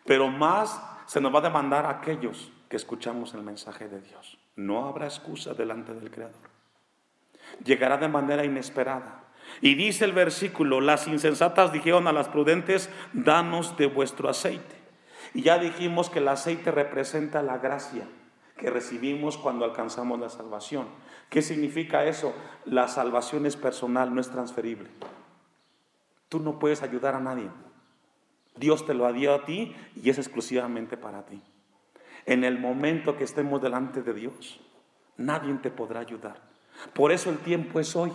Pero 0.06 0.28
más 0.28 0.82
se 1.06 1.22
nos 1.22 1.34
va 1.34 1.40
a 1.40 1.44
demandar 1.44 1.86
a 1.86 1.92
aquellos 1.92 2.52
que 2.70 2.76
escuchamos 2.76 3.34
el 3.34 3.42
mensaje 3.42 3.88
de 3.88 4.02
Dios. 4.02 4.38
No 4.56 4.86
habrá 4.86 5.06
excusa 5.06 5.54
delante 5.54 5.94
del 5.94 6.12
Creador. 6.12 6.50
Llegará 7.64 7.98
de 7.98 8.08
manera 8.08 8.44
inesperada. 8.44 9.24
Y 9.62 9.76
dice 9.76 10.06
el 10.06 10.14
versículo, 10.14 10.82
las 10.82 11.08
insensatas 11.08 11.72
dijeron 11.72 12.08
a 12.08 12.12
las 12.12 12.28
prudentes, 12.28 12.90
danos 13.14 13.78
de 13.78 13.86
vuestro 13.86 14.30
aceite. 14.30 14.75
Y 15.36 15.42
ya 15.42 15.60
dijimos 15.60 16.10
que 16.10 16.20
el 16.20 16.30
aceite 16.30 16.72
representa 16.72 17.44
la 17.44 17.58
gracia 17.58 18.08
que 18.58 18.70
recibimos 18.70 19.38
cuando 19.38 19.66
alcanzamos 19.66 20.18
la 20.18 20.30
salvación. 20.30 20.88
¿Qué 21.30 21.42
significa 21.42 22.06
eso? 22.06 22.34
La 22.64 22.88
salvación 22.88 23.46
es 23.46 23.58
personal, 23.58 24.16
no 24.16 24.22
es 24.22 24.30
transferible. 24.30 24.90
Tú 26.30 26.40
no 26.40 26.58
puedes 26.58 26.84
ayudar 26.84 27.16
a 27.16 27.20
nadie. 27.20 27.50
Dios 28.56 28.86
te 28.86 28.94
lo 28.94 29.12
dio 29.12 29.36
a 29.36 29.44
ti 29.44 29.76
y 30.02 30.10
es 30.10 30.18
exclusivamente 30.20 30.96
para 30.96 31.26
ti. 31.26 31.44
En 32.26 32.46
el 32.46 32.58
momento 32.58 33.18
que 33.18 33.26
estemos 33.26 33.62
delante 33.62 34.02
de 34.04 34.14
Dios, 34.14 34.62
nadie 35.18 35.54
te 35.56 35.70
podrá 35.70 36.00
ayudar. 36.00 36.40
Por 36.94 37.12
eso 37.12 37.30
el 37.30 37.40
tiempo 37.40 37.82
es 37.82 37.94
hoy. 37.98 38.14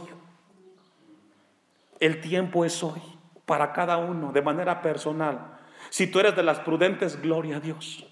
El 1.98 2.22
tiempo 2.22 2.64
es 2.64 2.83
hoy 2.83 3.02
para 3.44 3.74
cada 3.74 3.98
uno, 3.98 4.33
de 4.33 4.40
manera 4.40 4.80
personal. 4.80 5.60
Si 5.90 6.07
tú 6.07 6.20
eres 6.20 6.35
de 6.37 6.42
las 6.42 6.61
prudentes, 6.61 7.20
gloria 7.20 7.59
a 7.59 7.61
Dios. 7.61 8.07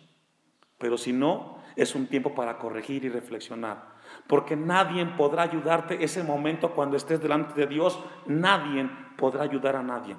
Pero 0.79 0.99
si 0.99 1.13
no, 1.13 1.59
es 1.77 1.95
un 1.95 2.09
tiempo 2.09 2.35
para 2.35 2.59
corregir 2.59 3.05
y 3.05 3.09
reflexionar. 3.09 3.97
Porque 4.27 4.57
nadie 4.57 5.07
podrá 5.07 5.45
ayudarte 5.45 6.03
ese 6.05 6.23
momento 6.23 6.73
cuando 6.75 6.97
estés 6.97 7.21
delante 7.21 7.59
de 7.59 7.67
Dios. 7.67 7.99
Nadie 8.27 8.91
podrá 9.17 9.45
ayudar 9.45 9.77
a 9.77 9.83
nadie. 9.83 10.17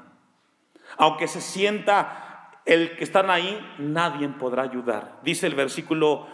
Aunque 0.97 1.27
se 1.27 1.41
sienta 1.41 2.49
el 2.65 2.95
que 2.95 3.03
están 3.03 3.29
ahí, 3.29 3.59
nadie 3.77 4.27
podrá 4.29 4.63
ayudar. 4.63 5.19
Dice 5.23 5.47
el 5.47 5.55
versículo 5.55 6.27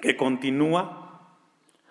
que 0.00 0.16
continúa. 0.16 1.04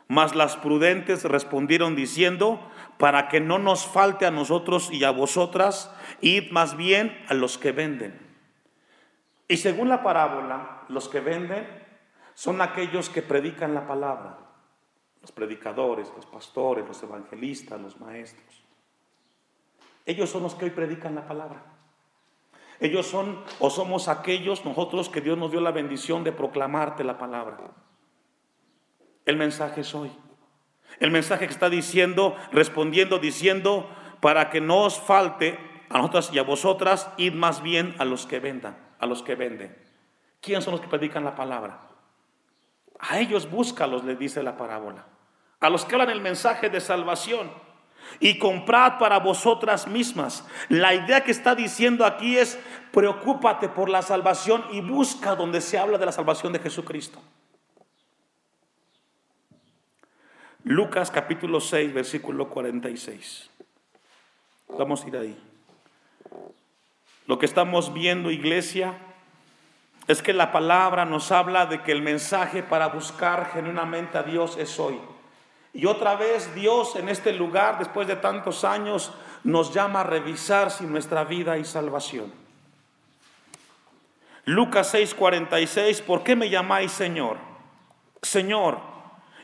Mas 0.08 0.36
las 0.36 0.56
prudentes 0.56 1.26
respondieron 1.26 1.96
diciendo, 1.96 2.62
para 2.98 3.28
que 3.28 3.42
no 3.42 3.60
nos 3.60 3.86
falte 3.86 4.26
a 4.26 4.32
nosotros 4.32 4.90
y 4.92 5.04
a 5.04 5.12
vosotras, 5.12 5.94
id 6.22 6.52
más 6.52 6.78
bien 6.78 7.24
a 7.28 7.34
los 7.34 7.58
que 7.58 7.72
venden. 7.72 8.20
Y 9.48 9.58
según 9.58 9.90
la 9.90 10.04
parábola, 10.04 10.84
los 10.90 11.08
que 11.08 11.20
venden 11.20 11.66
son 12.34 12.62
aquellos 12.62 13.10
que 13.10 13.22
predican 13.22 13.74
la 13.74 13.88
palabra, 13.88 14.38
los 15.22 15.32
predicadores, 15.32 16.12
los 16.16 16.26
pastores, 16.26 16.88
los 16.88 17.02
evangelistas, 17.02 17.80
los 17.80 18.00
maestros. 18.00 18.64
Ellos 20.06 20.30
son 20.30 20.44
los 20.44 20.56
que 20.56 20.66
hoy 20.66 20.72
predican 20.72 21.16
la 21.16 21.28
palabra. 21.28 21.64
Ellos 22.80 23.08
son 23.08 23.44
o 23.60 23.70
somos 23.70 24.08
aquellos 24.08 24.64
nosotros 24.64 25.10
que 25.10 25.22
Dios 25.22 25.38
nos 25.38 25.52
dio 25.52 25.62
la 25.62 25.72
bendición 25.72 26.24
de 26.24 26.32
proclamarte 26.32 27.04
la 27.04 27.18
palabra. 27.18 27.58
El 29.26 29.36
mensaje 29.36 29.82
es 29.82 29.96
hoy. 29.96 30.12
El 31.00 31.12
mensaje 31.12 31.48
que 31.48 31.54
está 31.54 31.70
diciendo, 31.70 32.36
respondiendo, 32.52 33.20
diciendo, 33.20 33.90
para 34.22 34.50
que 34.50 34.62
no 34.62 34.84
os 34.84 35.00
falte 35.00 35.60
a 35.90 35.98
nosotras 35.98 36.30
y 36.34 36.40
a 36.40 36.44
vosotras, 36.44 37.10
id 37.18 37.34
más 37.34 37.62
bien 37.62 37.96
a 38.00 38.06
los 38.06 38.26
que 38.26 38.40
vendan, 38.40 38.78
a 39.00 39.06
los 39.06 39.24
que 39.24 39.36
venden. 39.36 39.76
¿Quiénes 40.42 40.64
son 40.64 40.74
los 40.74 40.82
que 40.82 40.88
predican 40.88 41.24
la 41.24 41.36
palabra? 41.36 41.82
A 43.00 43.20
ellos 43.20 43.50
búscalos, 43.50 44.04
le 44.04 44.16
dice 44.16 44.44
la 44.44 44.58
parábola. 44.58 45.06
A 45.60 45.70
los 45.70 45.86
que 45.86 45.96
hablan 45.96 46.10
el 46.10 46.22
mensaje 46.22 46.70
de 46.70 46.82
salvación. 46.82 47.52
Y 48.20 48.38
comprad 48.38 49.00
para 49.00 49.20
vosotras 49.20 49.88
mismas. 49.88 50.46
La 50.70 50.94
idea 50.94 51.24
que 51.24 51.32
está 51.32 51.56
diciendo 51.56 52.06
aquí 52.06 52.38
es, 52.38 52.60
preocúpate 52.92 53.68
por 53.70 53.90
la 53.90 54.02
salvación 54.02 54.64
y 54.72 54.82
busca 54.82 55.36
donde 55.36 55.62
se 55.62 55.78
habla 55.78 55.98
de 55.98 56.06
la 56.06 56.12
salvación 56.12 56.54
de 56.54 56.60
Jesucristo. 56.60 57.22
Lucas 60.64 61.12
capítulo 61.12 61.60
6, 61.60 61.94
versículo 61.94 62.50
46. 62.50 63.50
Vamos 64.78 65.04
a 65.04 65.08
ir 65.08 65.18
ahí. 65.18 65.57
Lo 67.28 67.38
que 67.38 67.46
estamos 67.46 67.94
viendo, 67.94 68.32
iglesia, 68.32 68.94
es 70.08 70.22
que 70.22 70.32
la 70.34 70.54
palabra 70.54 71.04
nos 71.04 71.32
habla 71.34 71.66
de 71.66 71.84
que 71.84 71.92
el 71.92 72.02
mensaje 72.02 72.64
para 72.64 72.88
buscar 72.88 73.52
genuinamente 73.54 74.18
a 74.18 74.24
Dios 74.24 74.58
es 74.58 74.80
hoy. 74.80 74.98
Y 75.74 75.86
otra 75.86 76.16
vez 76.16 76.56
Dios 76.56 76.96
en 76.96 77.10
este 77.10 77.34
lugar, 77.34 77.78
después 77.78 78.08
de 78.08 78.16
tantos 78.16 78.64
años, 78.64 79.14
nos 79.44 79.74
llama 79.74 80.00
a 80.02 80.04
revisar 80.04 80.72
si 80.72 80.86
nuestra 80.86 81.26
vida 81.26 81.52
hay 81.54 81.66
salvación. 81.66 82.34
Lucas 84.46 84.94
6:46, 84.94 86.02
¿por 86.02 86.24
qué 86.24 86.38
me 86.38 86.50
llamáis 86.50 86.94
Señor? 86.94 87.38
Señor, 88.22 88.80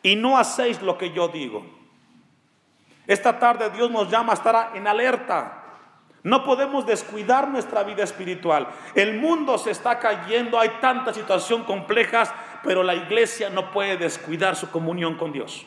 y 0.01 0.15
no 0.15 0.37
hacéis 0.37 0.81
lo 0.81 0.97
que 0.97 1.11
yo 1.11 1.27
digo. 1.27 1.65
Esta 3.05 3.37
tarde 3.37 3.69
Dios 3.71 3.91
nos 3.91 4.09
llama 4.09 4.31
a 4.31 4.35
estar 4.35 4.71
en 4.75 4.87
alerta 4.87 5.62
no 6.23 6.45
podemos 6.45 6.85
descuidar 6.85 7.49
nuestra 7.49 7.83
vida 7.83 8.03
espiritual. 8.03 8.69
El 8.95 9.19
mundo 9.19 9.57
se 9.57 9.71
está 9.71 9.99
cayendo, 9.99 10.57
hay 10.57 10.69
tantas 10.79 11.17
situaciones 11.17 11.67
complejas, 11.67 12.33
pero 12.63 12.81
la 12.81 12.95
iglesia 12.95 13.49
no 13.49 13.71
puede 13.71 13.97
descuidar 13.97 14.55
su 14.55 14.71
comunión 14.71 15.15
con 15.15 15.33
Dios. 15.33 15.65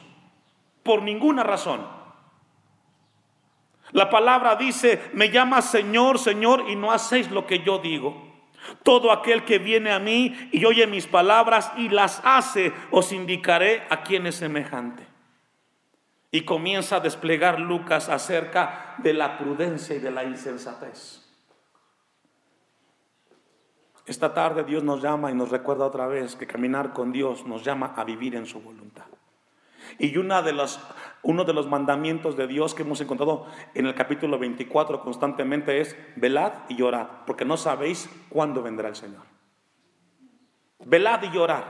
Por 0.83 1.03
ninguna 1.03 1.43
razón. 1.43 1.87
La 3.93 4.09
palabra 4.09 4.57
dice, 4.57 5.11
me 5.13 5.31
llama 5.31 5.61
Señor, 5.61 6.19
Señor, 6.19 6.65
y 6.69 6.75
no 6.75 6.91
hacéis 6.91 7.31
lo 7.31 7.47
que 7.47 7.61
yo 7.61 7.79
digo. 7.79 8.25
Todo 8.83 9.13
aquel 9.13 9.45
que 9.45 9.59
viene 9.59 9.93
a 9.93 9.99
mí 9.99 10.49
y 10.53 10.65
oye 10.65 10.87
mis 10.87 11.07
palabras 11.07 11.71
y 11.77 11.91
las 11.91 12.21
hace, 12.25 12.73
os 12.91 13.13
indicaré 13.13 13.85
a 13.91 14.03
quién 14.03 14.27
es 14.27 14.37
semejante. 14.37 15.16
Y 16.37 16.43
comienza 16.43 16.97
a 16.97 17.01
desplegar 17.01 17.59
Lucas 17.59 18.11
acerca 18.11 18.95
de 18.99 19.15
la 19.15 19.39
prudencia 19.39 19.97
y 19.97 20.01
de 20.01 20.11
la 20.11 20.23
insensatez. 20.23 21.23
Esta 24.05 24.35
tarde 24.35 24.63
Dios 24.63 24.85
nos 24.85 25.01
llama 25.01 25.31
y 25.31 25.35
nos 25.35 25.49
recuerda 25.49 25.87
otra 25.87 26.07
vez 26.07 26.37
que 26.37 26.47
caminar 26.47 26.93
con 26.93 27.11
Dios 27.11 27.47
nos 27.47 27.65
llama 27.65 27.95
a 27.97 28.05
vivir 28.05 28.37
en 28.37 28.45
su 28.45 28.61
voluntad. 28.61 29.07
Y 29.99 30.15
una 30.19 30.43
de 30.43 30.55
uno 31.23 31.45
de 31.45 31.55
los 31.55 31.69
mandamientos 31.69 32.37
de 32.37 32.47
Dios 32.47 32.75
que 32.75 32.83
hemos 32.83 33.01
encontrado 33.01 33.47
en 33.73 33.87
el 33.87 33.95
capítulo 33.95 34.39
24 34.39 35.01
constantemente 35.01 35.81
es 35.81 35.97
velad 36.17 36.53
y 36.69 36.77
llorad, 36.77 37.07
porque 37.27 37.47
no 37.47 37.57
sabéis 37.57 38.11
cuándo 38.29 38.63
vendrá 38.63 38.91
el 38.91 38.97
Señor. 38.97 39.23
Velad 40.85 41.23
y 41.23 41.31
llorad. 41.31 41.65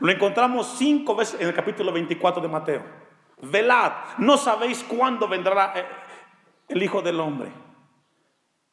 Lo 0.00 0.10
encontramos 0.10 0.74
cinco 0.78 1.14
veces 1.14 1.40
en 1.40 1.46
el 1.46 1.54
capítulo 1.54 1.92
24 1.92 2.42
de 2.42 2.48
Mateo 2.48 3.03
velad, 3.50 3.92
no 4.18 4.36
sabéis 4.36 4.84
cuándo 4.84 5.28
vendrá 5.28 5.72
eh, 5.76 5.86
el 6.68 6.82
Hijo 6.82 7.02
del 7.02 7.20
Hombre. 7.20 7.50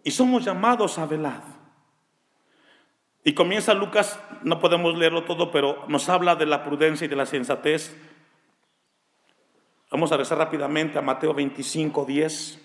Y 0.04 0.12
somos 0.12 0.44
llamados 0.44 0.98
a 0.98 1.06
velar. 1.06 1.42
Y 3.24 3.34
comienza 3.34 3.74
Lucas, 3.74 4.20
no 4.42 4.60
podemos 4.60 4.98
leerlo 4.98 5.26
todo, 5.26 5.52
pero 5.52 5.86
nos 5.88 6.10
habla 6.10 6.36
de 6.36 6.48
la 6.48 6.64
prudencia 6.64 7.06
y 7.06 7.08
de 7.08 7.16
la 7.16 7.28
sensatez. 7.28 7.96
Vamos 9.92 10.12
a 10.12 10.16
regresar 10.16 10.40
rápidamente 10.40 10.98
a 10.98 11.02
Mateo 11.02 11.34
25, 11.34 12.06
10. 12.06 12.62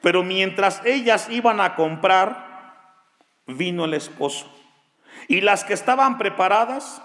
Pero 0.00 0.22
mientras 0.22 0.84
ellas 0.86 1.28
iban 1.28 1.60
a 1.60 1.74
comprar, 1.74 2.94
vino 3.46 3.84
el 3.84 3.94
esposo. 3.94 4.50
Y 5.28 5.40
las 5.40 5.64
que 5.64 5.74
estaban 5.74 6.18
preparadas 6.18 7.02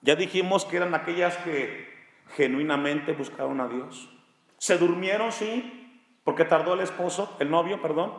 ya 0.00 0.16
dijimos 0.16 0.64
que 0.64 0.76
eran 0.76 0.94
aquellas 0.94 1.36
que 1.38 1.88
genuinamente 2.36 3.12
buscaron 3.12 3.60
a 3.60 3.68
Dios. 3.68 4.10
Se 4.58 4.78
durmieron, 4.78 5.32
sí, 5.32 6.02
porque 6.24 6.44
tardó 6.44 6.74
el 6.74 6.80
esposo, 6.80 7.36
el 7.40 7.50
novio, 7.50 7.80
perdón. 7.80 8.12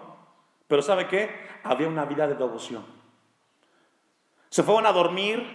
Pero 0.68 0.82
¿sabe 0.82 1.08
qué? 1.08 1.30
Había 1.64 1.88
una 1.88 2.06
vida 2.06 2.28
de 2.28 2.36
devoción. 2.36 2.86
Se 4.50 4.64
fueron 4.64 4.86
a 4.88 4.92
dormir, 4.92 5.46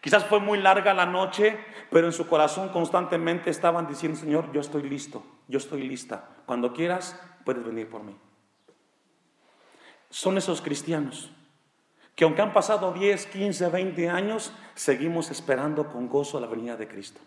quizás 0.00 0.24
fue 0.24 0.40
muy 0.40 0.58
larga 0.58 0.92
la 0.92 1.06
noche, 1.06 1.58
pero 1.90 2.06
en 2.06 2.12
su 2.12 2.28
corazón 2.28 2.68
constantemente 2.70 3.50
estaban 3.50 3.86
diciendo, 3.86 4.18
Señor, 4.18 4.52
yo 4.52 4.60
estoy 4.60 4.82
listo, 4.82 5.24
yo 5.48 5.58
estoy 5.58 5.82
lista. 5.82 6.28
Cuando 6.46 6.72
quieras, 6.72 7.20
puedes 7.44 7.64
venir 7.64 7.88
por 7.88 8.02
mí. 8.02 8.16
Son 10.10 10.36
esos 10.36 10.60
cristianos 10.60 11.30
que 12.20 12.24
aunque 12.24 12.42
han 12.42 12.52
pasado 12.52 12.92
10, 12.92 13.28
15, 13.28 13.68
20 13.70 14.10
años, 14.10 14.52
seguimos 14.74 15.30
esperando 15.30 15.88
con 15.88 16.06
gozo 16.06 16.38
la 16.38 16.48
venida 16.48 16.76
de 16.76 16.86
Cristo. 16.86 17.18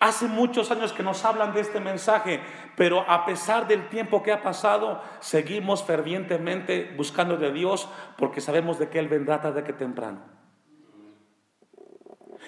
Hace 0.00 0.26
muchos 0.26 0.72
años 0.72 0.92
que 0.92 1.04
nos 1.04 1.24
hablan 1.24 1.54
de 1.54 1.60
este 1.60 1.78
mensaje, 1.78 2.40
pero 2.74 3.08
a 3.08 3.24
pesar 3.24 3.68
del 3.68 3.88
tiempo 3.90 4.24
que 4.24 4.32
ha 4.32 4.42
pasado, 4.42 5.00
seguimos 5.20 5.84
fervientemente 5.84 6.94
buscando 6.96 7.36
de 7.36 7.52
Dios 7.52 7.88
porque 8.18 8.40
sabemos 8.40 8.80
de 8.80 8.88
que 8.88 8.98
Él 8.98 9.06
vendrá 9.06 9.40
tarde 9.40 9.62
que 9.62 9.72
temprano. 9.72 10.22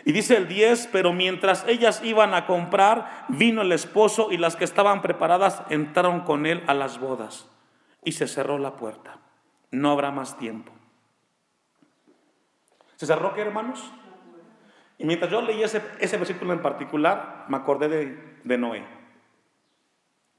Y 0.05 0.11
dice 0.11 0.37
el 0.37 0.49
10, 0.49 0.89
pero 0.91 1.13
mientras 1.13 1.65
ellas 1.69 2.03
iban 2.03 2.35
a 2.35 2.47
comprar, 2.47 3.27
vino 3.29 3.63
el 3.63 3.71
esposo 3.71 4.33
y 4.33 4.39
las 4.39 4.57
que 4.57 4.65
estaban 4.65 5.03
preparadas 5.03 5.63
entraron 5.71 6.23
con 6.23 6.47
él 6.47 6.65
a 6.67 6.75
las 6.75 6.99
bodas. 6.99 7.49
Y 8.03 8.11
se 8.11 8.27
cerró 8.27 8.59
la 8.59 8.75
puerta. 8.75 9.19
No 9.71 9.91
habrá 9.91 10.11
más 10.11 10.39
tiempo. 10.39 10.73
¿Se 12.97 13.07
cerró 13.07 13.35
qué, 13.35 13.43
hermanos? 13.43 13.93
Y 14.97 15.05
mientras 15.05 15.31
yo 15.31 15.41
leía 15.43 15.67
ese, 15.67 15.83
ese 16.01 16.17
versículo 16.17 16.53
en 16.53 16.63
particular, 16.63 17.45
me 17.49 17.57
acordé 17.57 17.89
de, 17.89 18.41
de 18.43 18.59
Noé. 18.59 18.85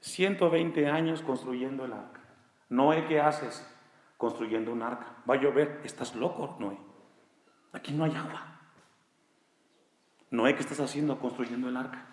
120 0.00 0.86
años 0.88 1.22
construyendo 1.22 1.84
el 1.84 1.92
arca. 1.92 2.20
Noé, 2.68 3.06
¿qué 3.06 3.20
haces? 3.20 3.66
Construyendo 4.18 4.72
un 4.72 4.82
arca. 4.82 5.16
Va 5.28 5.34
a 5.34 5.40
llover. 5.40 5.80
Estás 5.84 6.14
loco, 6.14 6.56
Noé. 6.58 6.76
Aquí 7.72 7.92
no 7.92 8.04
hay 8.04 8.14
agua. 8.14 8.60
Noé, 10.30 10.54
¿qué 10.54 10.60
estás 10.60 10.80
haciendo? 10.80 11.18
Construyendo 11.18 11.68
el 11.68 11.76
arca. 11.76 12.06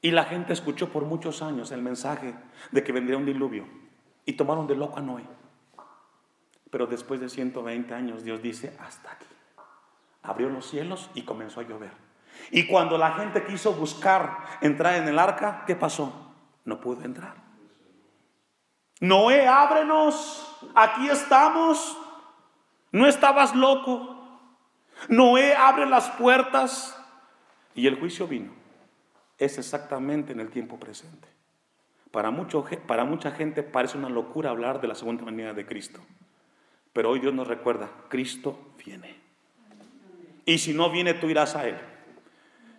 Y 0.00 0.12
la 0.12 0.24
gente 0.24 0.52
escuchó 0.52 0.90
por 0.90 1.04
muchos 1.04 1.42
años 1.42 1.72
el 1.72 1.82
mensaje 1.82 2.34
de 2.70 2.84
que 2.84 2.92
vendría 2.92 3.18
un 3.18 3.26
diluvio 3.26 3.66
y 4.28 4.34
tomaron 4.34 4.66
de 4.66 4.76
loco 4.76 4.98
a 4.98 5.00
Noé. 5.00 5.24
Pero 6.70 6.86
después 6.86 7.18
de 7.18 7.30
120 7.30 7.94
años 7.94 8.24
Dios 8.24 8.42
dice, 8.42 8.76
hasta 8.78 9.12
aquí. 9.12 9.24
Abrió 10.22 10.50
los 10.50 10.68
cielos 10.68 11.08
y 11.14 11.22
comenzó 11.22 11.60
a 11.60 11.62
llover. 11.62 11.92
Y 12.50 12.66
cuando 12.66 12.98
la 12.98 13.12
gente 13.12 13.46
quiso 13.46 13.72
buscar 13.72 14.44
entrar 14.60 14.96
en 14.96 15.08
el 15.08 15.18
arca, 15.18 15.64
¿qué 15.66 15.76
pasó? 15.76 16.12
No 16.66 16.78
pudo 16.78 17.04
entrar. 17.04 17.36
Noé, 19.00 19.48
ábrenos, 19.48 20.58
aquí 20.74 21.08
estamos. 21.08 21.96
No 22.92 23.06
estabas 23.06 23.54
loco. 23.54 24.14
Noé 25.08 25.54
abre 25.54 25.86
las 25.86 26.10
puertas 26.10 27.02
y 27.74 27.86
el 27.86 27.98
juicio 27.98 28.28
vino. 28.28 28.52
Es 29.38 29.56
exactamente 29.56 30.34
en 30.34 30.40
el 30.40 30.50
tiempo 30.50 30.78
presente. 30.78 31.37
Para, 32.18 32.32
mucho, 32.32 32.64
para 32.88 33.04
mucha 33.04 33.30
gente 33.30 33.62
parece 33.62 33.96
una 33.96 34.08
locura 34.08 34.50
hablar 34.50 34.80
de 34.80 34.88
la 34.88 34.96
segunda 34.96 35.24
venida 35.24 35.54
de 35.54 35.64
Cristo. 35.64 36.00
Pero 36.92 37.10
hoy 37.10 37.20
Dios 37.20 37.32
nos 37.32 37.46
recuerda, 37.46 37.88
Cristo 38.08 38.58
viene. 38.84 39.20
Y 40.44 40.58
si 40.58 40.74
no 40.74 40.90
viene, 40.90 41.14
tú 41.14 41.28
irás 41.28 41.54
a 41.54 41.68
Él. 41.68 41.78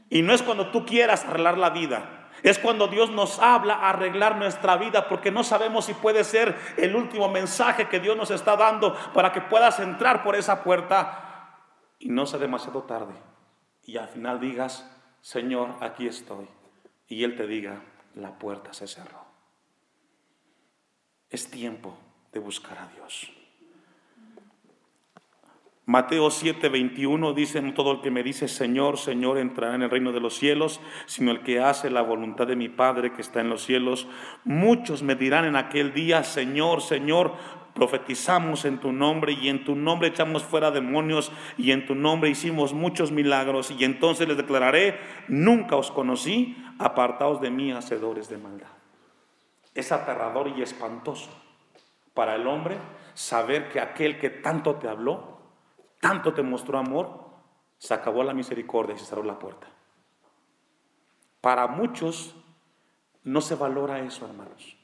Y 0.10 0.23
no 0.23 0.34
es 0.34 0.43
cuando 0.43 0.71
tú 0.71 0.86
quieras 0.86 1.23
arreglar 1.23 1.58
la 1.58 1.69
vida. 1.69 2.30
Es 2.43 2.60
cuando 2.60 2.89
Dios 2.89 3.12
nos 3.12 3.39
habla 3.39 3.75
a 3.75 3.91
arreglar 3.91 4.36
nuestra 4.36 4.75
vida 4.75 5.08
porque 5.08 5.32
no 5.32 5.45
sabemos 5.45 5.86
si 5.86 5.93
puede 5.93 6.25
ser 6.25 6.58
el 6.75 6.93
último 6.93 7.30
mensaje 7.30 7.88
que 7.88 8.02
Dios 8.02 8.17
nos 8.17 8.32
está 8.32 8.58
dando 8.58 8.93
para 9.13 9.32
que 9.32 9.39
puedas 9.39 9.80
entrar 9.80 10.21
por 10.21 10.36
esa 10.36 10.65
puerta 10.65 11.62
y 11.97 12.10
no 12.10 12.25
sea 12.25 12.39
demasiado 12.39 12.84
tarde 12.84 13.13
y 13.86 13.95
al 13.95 14.10
final 14.10 14.41
digas, 14.41 14.86
Señor, 15.21 15.78
aquí 15.80 16.08
estoy. 16.08 16.45
Y 17.08 17.23
Él 17.23 17.38
te 17.38 17.47
diga, 17.47 17.82
la 18.15 18.38
puerta 18.38 18.73
se 18.73 18.86
cerró. 18.86 19.28
Es 21.29 21.49
tiempo 21.51 21.97
de 22.33 22.39
buscar 22.39 22.77
a 22.77 22.87
Dios. 22.95 23.31
Mateo 25.85 26.29
7, 26.29 26.69
21 26.69 27.33
dice, 27.33 27.63
no 27.63 27.73
todo 27.73 27.93
el 27.93 28.01
que 28.01 28.11
me 28.11 28.21
dice 28.21 28.47
Señor, 28.47 28.99
Señor 28.99 29.39
entrará 29.39 29.73
en 29.73 29.81
el 29.81 29.89
reino 29.89 30.11
de 30.11 30.19
los 30.19 30.37
cielos, 30.37 30.79
sino 31.07 31.31
el 31.31 31.41
que 31.41 31.61
hace 31.61 31.89
la 31.89 32.03
voluntad 32.03 32.45
de 32.45 32.55
mi 32.55 32.69
Padre 32.69 33.11
que 33.11 33.21
está 33.21 33.41
en 33.41 33.49
los 33.49 33.63
cielos. 33.63 34.07
Muchos 34.43 35.01
me 35.01 35.15
dirán 35.15 35.45
en 35.45 35.55
aquel 35.55 35.91
día, 35.91 36.23
Señor, 36.23 36.83
Señor, 36.83 37.33
profetizamos 37.73 38.65
en 38.65 38.77
tu 38.77 38.91
nombre 38.91 39.33
y 39.33 39.49
en 39.49 39.63
tu 39.63 39.75
nombre 39.75 40.09
echamos 40.09 40.43
fuera 40.43 40.69
demonios 40.69 41.31
y 41.57 41.71
en 41.71 41.87
tu 41.87 41.95
nombre 41.95 42.29
hicimos 42.29 42.73
muchos 42.73 43.11
milagros 43.11 43.71
y 43.71 43.83
entonces 43.83 44.27
les 44.27 44.37
declararé, 44.37 44.99
nunca 45.27 45.75
os 45.75 45.89
conocí, 45.89 46.55
apartaos 46.77 47.41
de 47.41 47.49
mí, 47.49 47.71
hacedores 47.71 48.29
de 48.29 48.37
maldad. 48.37 48.78
Es 49.79 49.93
aterrador 49.93 50.49
y 50.49 50.61
espantoso 50.61 51.29
para 52.13 52.35
el 52.35 52.47
hombre 52.47 52.77
saber 53.13 53.69
que 53.69 53.79
aquel 53.79 54.19
que 54.19 54.29
tanto 54.29 54.75
te 54.75 54.89
habló, 54.89 55.39
tanto 56.01 56.33
te 56.33 56.43
mostró 56.43 56.79
amor, 56.79 57.29
se 57.77 57.93
acabó 57.93 58.23
la 58.23 58.33
misericordia 58.33 58.95
y 58.95 58.99
se 58.99 59.05
cerró 59.05 59.23
la 59.23 59.39
puerta. 59.39 59.67
Para 61.39 61.67
muchos 61.67 62.35
no 63.23 63.39
se 63.39 63.55
valora 63.55 63.99
eso, 63.99 64.25
hermanos. 64.25 64.75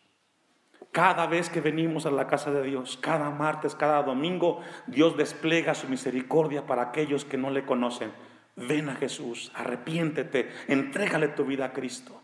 Cada 0.93 1.27
vez 1.27 1.49
que 1.49 1.60
venimos 1.60 2.05
a 2.05 2.12
la 2.12 2.27
casa 2.27 2.51
de 2.51 2.63
Dios, 2.63 2.97
cada 3.01 3.29
martes, 3.31 3.75
cada 3.75 4.01
domingo, 4.01 4.62
Dios 4.88 5.17
despliega 5.17 5.75
su 5.75 5.89
misericordia 5.89 6.65
para 6.65 6.84
aquellos 6.84 7.25
que 7.25 7.38
no 7.38 7.49
le 7.49 7.65
conocen. 7.65 8.13
Ven 8.55 8.88
a 8.88 8.95
Jesús, 8.95 9.51
arrepiéntete, 9.55 10.49
entrégale 10.69 11.27
tu 11.27 11.43
vida 11.43 11.65
a 11.65 11.73
Cristo. 11.73 12.21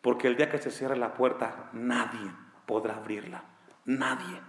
Porque 0.00 0.28
el 0.28 0.36
día 0.36 0.50
que 0.50 0.58
se 0.58 0.70
cierre 0.70 0.96
la 0.96 1.14
puerta, 1.14 1.70
nadie 1.72 2.30
podrá 2.66 2.96
abrirla. 2.96 3.44
Nadie. 3.84 4.40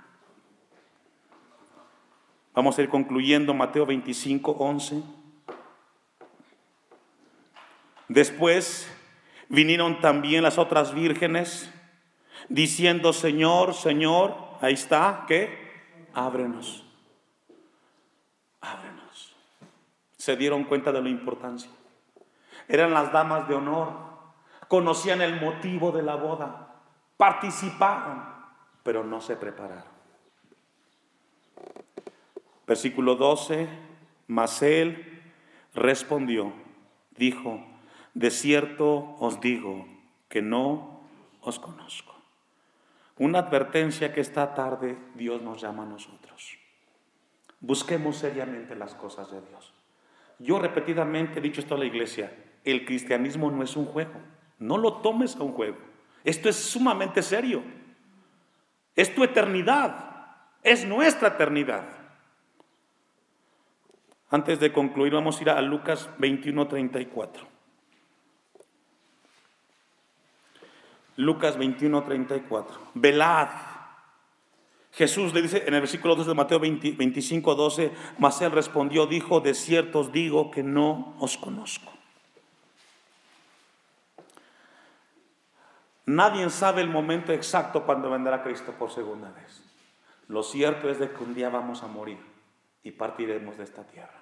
Vamos 2.54 2.78
a 2.78 2.82
ir 2.82 2.90
concluyendo 2.90 3.54
Mateo 3.54 3.86
25, 3.86 4.52
11. 4.52 5.04
Después 8.10 8.92
vinieron 9.48 10.02
también 10.02 10.44
las 10.44 10.58
otras 10.58 10.94
vírgenes 10.94 11.74
diciendo, 12.50 13.14
Señor, 13.14 13.74
Señor, 13.74 14.36
ahí 14.60 14.74
está, 14.74 15.26
¿qué? 15.28 15.72
Ábrenos. 16.14 16.86
Ábrenos. 18.60 19.36
Se 20.18 20.36
dieron 20.36 20.66
cuenta 20.66 20.92
de 20.92 21.02
la 21.02 21.10
importancia. 21.10 21.72
Eran 22.68 22.94
las 22.94 23.12
damas 23.12 23.48
de 23.48 23.56
honor, 23.56 24.11
conocían 24.72 25.20
el 25.20 25.38
motivo 25.38 25.92
de 25.92 26.02
la 26.02 26.16
boda, 26.16 26.76
participaron, 27.18 28.24
pero 28.84 29.04
no 29.04 29.20
se 29.20 29.36
prepararon. 29.36 29.92
Versículo 32.66 33.16
12, 33.16 33.68
mas 34.28 34.62
él 34.62 35.24
respondió, 35.76 36.54
dijo, 37.18 37.62
de 38.14 38.32
cierto 38.32 39.18
os 39.20 39.42
digo 39.42 39.86
que 40.30 40.42
no 40.42 41.02
os 41.42 41.60
conozco. 41.60 42.16
Una 43.18 43.40
advertencia 43.40 44.14
que 44.14 44.22
esta 44.22 44.54
tarde 44.54 44.98
Dios 45.16 45.42
nos 45.42 45.62
llama 45.62 45.84
a 45.84 45.88
nosotros. 45.88 46.58
Busquemos 47.60 48.16
seriamente 48.16 48.78
las 48.78 48.96
cosas 48.96 49.30
de 49.32 49.42
Dios. 49.42 49.74
Yo 50.40 50.60
repetidamente 50.60 51.40
he 51.40 51.42
dicho 51.42 51.60
esto 51.60 51.76
a 51.76 51.78
la 51.78 51.84
iglesia, 51.84 52.34
el 52.64 52.86
cristianismo 52.86 53.52
no 53.52 53.64
es 53.64 53.76
un 53.76 53.86
juego, 53.86 54.22
no 54.62 54.78
lo 54.78 55.02
tomes 55.02 55.36
un 55.36 55.52
juego. 55.52 55.78
Esto 56.24 56.48
es 56.48 56.56
sumamente 56.56 57.22
serio. 57.22 57.64
Es 58.96 59.14
tu 59.14 59.24
eternidad, 59.24 60.38
es 60.64 60.86
nuestra 60.86 61.30
eternidad. 61.30 61.84
Antes 64.30 64.60
de 64.60 64.72
concluir, 64.72 65.14
vamos 65.14 65.40
a 65.40 65.42
ir 65.42 65.50
a 65.50 65.62
Lucas 65.62 66.10
21:34. 66.20 67.48
Lucas 71.18 71.58
21:34. 71.58 72.78
Velad. 72.94 73.50
Jesús 74.94 75.34
le 75.34 75.42
dice 75.42 75.64
en 75.66 75.74
el 75.74 75.82
versículo 75.82 76.16
2 76.16 76.28
de 76.28 76.34
Mateo 76.34 76.60
25, 76.60 77.56
12, 77.56 77.92
mas 78.20 78.42
respondió, 78.52 79.08
dijo, 79.08 79.40
de 79.40 79.54
cierto 79.54 80.00
os 80.00 80.12
digo 80.12 80.52
que 80.52 80.64
no 80.64 81.16
os 81.20 81.38
conozco. 81.38 82.01
Nadie 86.06 86.50
sabe 86.50 86.82
el 86.82 86.90
momento 86.90 87.32
exacto 87.32 87.84
cuando 87.84 88.10
vendrá 88.10 88.44
Cristo 88.44 88.74
por 88.74 88.92
segunda 88.92 89.32
vez. 89.32 89.64
Lo 90.28 90.44
cierto 90.44 90.90
es 90.90 91.00
de 91.00 91.12
que 91.12 91.24
un 91.24 91.34
día 91.34 91.50
vamos 91.50 91.84
a 91.84 91.88
morir 91.88 92.18
y 92.84 92.92
partiremos 92.92 93.58
de 93.58 93.64
esta 93.64 93.84
tierra. 93.84 94.22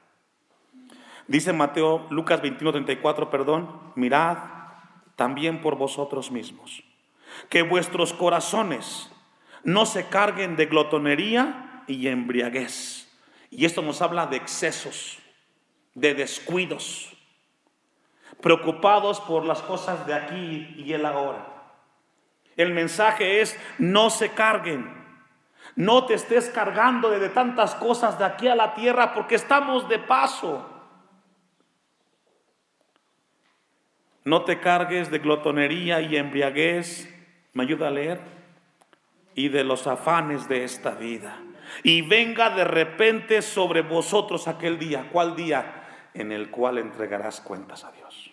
Dice 1.28 1.54
Mateo, 1.54 2.08
Lucas 2.10 2.42
21, 2.42 2.72
34, 2.72 3.30
perdón, 3.30 3.80
mirad 3.96 4.38
también 5.16 5.62
por 5.62 5.78
vosotros 5.78 6.32
mismos, 6.32 6.84
que 7.50 7.62
vuestros 7.62 8.14
corazones 8.14 9.12
no 9.64 9.86
se 9.86 10.08
carguen 10.08 10.56
de 10.56 10.66
glotonería 10.66 11.84
y 11.88 12.08
embriaguez. 12.08 13.08
Y 13.52 13.66
esto 13.66 13.82
nos 13.82 14.02
habla 14.02 14.28
de 14.28 14.38
excesos, 14.38 15.20
de 15.94 16.14
descuidos, 16.14 17.16
preocupados 18.42 19.20
por 19.22 19.46
las 19.46 19.62
cosas 19.62 20.08
de 20.08 20.14
aquí 20.14 20.74
y 20.78 20.94
el 20.94 21.06
ahora. 21.06 21.59
El 22.60 22.74
mensaje 22.74 23.40
es, 23.40 23.58
no 23.78 24.10
se 24.10 24.32
carguen, 24.34 24.92
no 25.78 26.06
te 26.06 26.16
estés 26.16 26.50
cargando 26.50 27.10
de, 27.10 27.30
tantas 27.30 27.74
cosas 27.76 28.20
de 28.20 28.26
aquí 28.26 28.50
a 28.50 28.56
la 28.56 28.74
tierra 28.74 29.14
porque 29.14 29.36
estamos 29.36 29.88
de 29.88 29.98
paso. 29.98 30.70
No 34.26 34.44
te 34.44 34.60
cargues 34.60 35.10
de 35.10 35.20
glotonería 35.20 36.02
y 36.02 36.18
embriaguez, 36.18 37.08
me 37.54 37.64
ayuda 37.64 37.88
a 37.88 37.92
leer, 37.92 38.20
y 39.36 39.48
de 39.48 39.64
los 39.64 39.88
afanes 39.88 40.50
de 40.50 40.66
esta 40.66 40.92
vida. 40.92 41.40
Y 41.82 42.02
venga 42.02 42.50
de 42.50 42.66
repente 42.66 43.42
sobre 43.42 43.84
vosotros 43.84 44.50
aquel 44.50 44.78
día. 44.78 45.08
¿Cuál 45.14 45.38
día? 45.38 46.10
En 46.14 46.34
el 46.34 46.52
cual 46.52 46.78
entregarás 46.78 47.40
cuentas 47.40 47.86
a 47.86 47.94
Dios. 47.94 48.32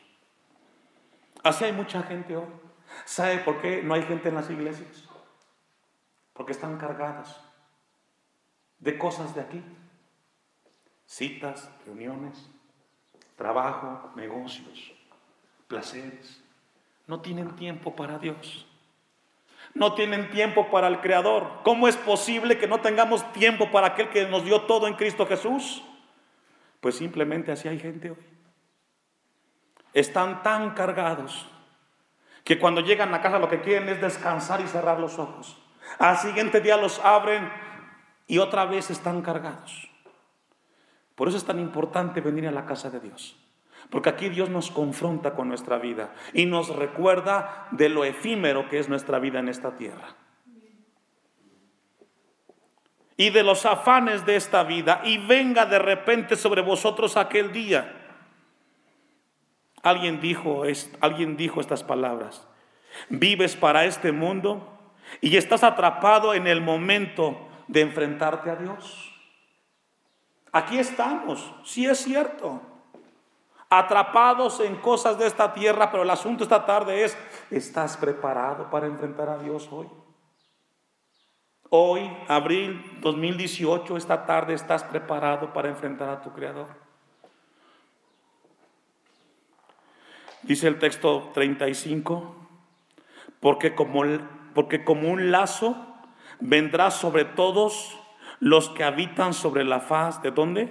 Así 1.44 1.64
hay 1.64 1.72
mucha 1.72 2.02
gente 2.02 2.36
hoy. 2.36 2.65
¿Sabe 3.04 3.38
por 3.38 3.60
qué 3.60 3.82
no 3.82 3.94
hay 3.94 4.02
gente 4.02 4.28
en 4.28 4.34
las 4.34 4.50
iglesias? 4.50 5.04
Porque 6.32 6.52
están 6.52 6.78
cargadas 6.78 7.40
de 8.78 8.98
cosas 8.98 9.34
de 9.34 9.40
aquí. 9.40 9.62
Citas, 11.06 11.70
reuniones, 11.84 12.48
trabajo, 13.36 14.10
negocios, 14.16 14.92
placeres. 15.68 16.42
No 17.06 17.20
tienen 17.20 17.54
tiempo 17.54 17.94
para 17.94 18.18
Dios. 18.18 18.66
No 19.74 19.94
tienen 19.94 20.30
tiempo 20.30 20.70
para 20.70 20.88
el 20.88 21.00
Creador. 21.00 21.60
¿Cómo 21.62 21.86
es 21.86 21.96
posible 21.96 22.58
que 22.58 22.66
no 22.66 22.80
tengamos 22.80 23.32
tiempo 23.32 23.70
para 23.70 23.88
aquel 23.88 24.08
que 24.10 24.26
nos 24.26 24.44
dio 24.44 24.62
todo 24.62 24.86
en 24.86 24.94
Cristo 24.94 25.26
Jesús? 25.26 25.82
Pues 26.80 26.96
simplemente 26.96 27.52
así 27.52 27.68
hay 27.68 27.78
gente 27.78 28.10
hoy. 28.10 28.16
Están 29.92 30.42
tan 30.42 30.74
cargados 30.74 31.48
que 32.46 32.60
cuando 32.60 32.80
llegan 32.80 33.12
a 33.12 33.20
casa 33.20 33.40
lo 33.40 33.48
que 33.48 33.60
quieren 33.60 33.88
es 33.88 34.00
descansar 34.00 34.60
y 34.60 34.68
cerrar 34.68 35.00
los 35.00 35.18
ojos. 35.18 35.58
Al 35.98 36.16
siguiente 36.16 36.60
día 36.60 36.76
los 36.76 37.00
abren 37.00 37.50
y 38.28 38.38
otra 38.38 38.66
vez 38.66 38.88
están 38.88 39.20
cargados. 39.20 39.90
Por 41.16 41.26
eso 41.26 41.38
es 41.38 41.44
tan 41.44 41.58
importante 41.58 42.20
venir 42.20 42.46
a 42.46 42.52
la 42.52 42.64
casa 42.64 42.88
de 42.88 43.00
Dios. 43.00 43.36
Porque 43.90 44.10
aquí 44.10 44.28
Dios 44.28 44.48
nos 44.48 44.70
confronta 44.70 45.34
con 45.34 45.48
nuestra 45.48 45.78
vida 45.78 46.14
y 46.34 46.46
nos 46.46 46.68
recuerda 46.68 47.66
de 47.72 47.88
lo 47.88 48.04
efímero 48.04 48.68
que 48.68 48.78
es 48.78 48.88
nuestra 48.88 49.18
vida 49.18 49.40
en 49.40 49.48
esta 49.48 49.76
tierra. 49.76 50.14
Y 53.16 53.30
de 53.30 53.42
los 53.42 53.66
afanes 53.66 54.24
de 54.24 54.36
esta 54.36 54.62
vida 54.62 55.00
y 55.02 55.18
venga 55.18 55.66
de 55.66 55.80
repente 55.80 56.36
sobre 56.36 56.62
vosotros 56.62 57.16
aquel 57.16 57.50
día. 57.50 57.95
Alguien 59.86 60.20
dijo, 60.20 60.64
alguien 61.00 61.36
dijo 61.36 61.60
estas 61.60 61.84
palabras. 61.84 62.44
Vives 63.08 63.54
para 63.54 63.84
este 63.84 64.10
mundo 64.10 64.66
y 65.20 65.36
estás 65.36 65.62
atrapado 65.62 66.34
en 66.34 66.48
el 66.48 66.60
momento 66.60 67.38
de 67.68 67.82
enfrentarte 67.82 68.50
a 68.50 68.56
Dios. 68.56 69.14
Aquí 70.50 70.76
estamos, 70.76 71.54
sí 71.62 71.86
es 71.86 71.98
cierto, 71.98 72.60
atrapados 73.70 74.58
en 74.58 74.74
cosas 74.74 75.20
de 75.20 75.28
esta 75.28 75.52
tierra, 75.54 75.92
pero 75.92 76.02
el 76.02 76.10
asunto 76.10 76.42
esta 76.42 76.66
tarde 76.66 77.04
es, 77.04 77.16
¿estás 77.52 77.96
preparado 77.96 78.68
para 78.68 78.88
enfrentar 78.88 79.28
a 79.28 79.38
Dios 79.38 79.68
hoy? 79.70 79.88
Hoy, 81.70 82.10
abril 82.26 82.98
2018, 83.02 83.96
esta 83.96 84.26
tarde, 84.26 84.54
¿estás 84.54 84.82
preparado 84.82 85.52
para 85.52 85.68
enfrentar 85.68 86.08
a 86.08 86.20
tu 86.22 86.32
Creador? 86.32 86.85
Dice 90.46 90.68
el 90.68 90.78
texto 90.78 91.30
35, 91.34 92.36
porque 93.40 93.74
como, 93.74 94.04
porque 94.54 94.84
como 94.84 95.10
un 95.10 95.32
lazo 95.32 95.76
vendrá 96.38 96.90
sobre 96.90 97.24
todos 97.24 97.98
los 98.38 98.68
que 98.70 98.84
habitan 98.84 99.34
sobre 99.34 99.64
la 99.64 99.80
faz 99.80 100.22
de 100.22 100.30
dónde? 100.30 100.68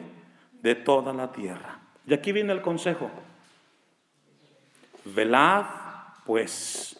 De 0.61 0.75
toda 0.75 1.13
la 1.13 1.31
tierra. 1.31 1.79
Y 2.07 2.13
aquí 2.13 2.31
viene 2.31 2.53
el 2.53 2.61
consejo. 2.61 3.11
Velad, 5.03 5.65
pues, 6.25 6.99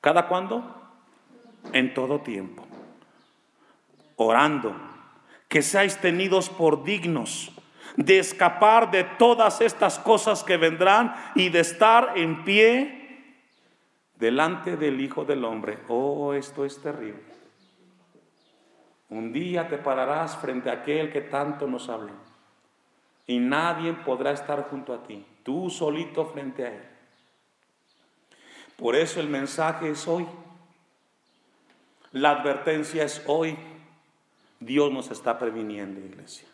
¿cada 0.00 0.28
cuándo? 0.28 0.80
En 1.72 1.92
todo 1.92 2.20
tiempo. 2.20 2.64
Orando, 4.16 4.76
que 5.48 5.60
seáis 5.60 5.98
tenidos 6.00 6.48
por 6.48 6.84
dignos 6.84 7.53
de 7.96 8.18
escapar 8.18 8.90
de 8.90 9.04
todas 9.04 9.60
estas 9.60 9.98
cosas 9.98 10.42
que 10.42 10.56
vendrán 10.56 11.14
y 11.34 11.48
de 11.48 11.60
estar 11.60 12.12
en 12.16 12.44
pie 12.44 13.04
delante 14.16 14.76
del 14.76 15.00
Hijo 15.00 15.24
del 15.24 15.44
Hombre. 15.44 15.78
Oh, 15.88 16.32
esto 16.32 16.64
es 16.64 16.80
terrible. 16.80 17.22
Un 19.10 19.32
día 19.32 19.68
te 19.68 19.78
pararás 19.78 20.36
frente 20.36 20.70
a 20.70 20.74
aquel 20.74 21.12
que 21.12 21.20
tanto 21.20 21.66
nos 21.66 21.88
habló 21.88 22.14
y 23.26 23.38
nadie 23.38 23.92
podrá 23.92 24.32
estar 24.32 24.68
junto 24.68 24.92
a 24.92 25.02
ti, 25.02 25.24
tú 25.42 25.70
solito 25.70 26.26
frente 26.26 26.64
a 26.64 26.74
él. 26.74 26.82
Por 28.76 28.96
eso 28.96 29.20
el 29.20 29.28
mensaje 29.28 29.90
es 29.90 30.08
hoy. 30.08 30.26
La 32.12 32.30
advertencia 32.30 33.04
es 33.04 33.22
hoy. 33.26 33.56
Dios 34.58 34.92
nos 34.92 35.10
está 35.10 35.38
previniendo, 35.38 36.00
iglesia. 36.00 36.48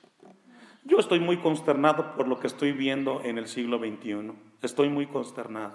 Yo 0.84 0.98
estoy 0.98 1.20
muy 1.20 1.38
consternado 1.38 2.14
por 2.14 2.26
lo 2.26 2.40
que 2.40 2.46
estoy 2.46 2.72
viendo 2.72 3.20
en 3.22 3.38
el 3.38 3.48
siglo 3.48 3.78
XXI. 3.78 4.32
Estoy 4.62 4.88
muy 4.88 5.06
consternado. 5.06 5.72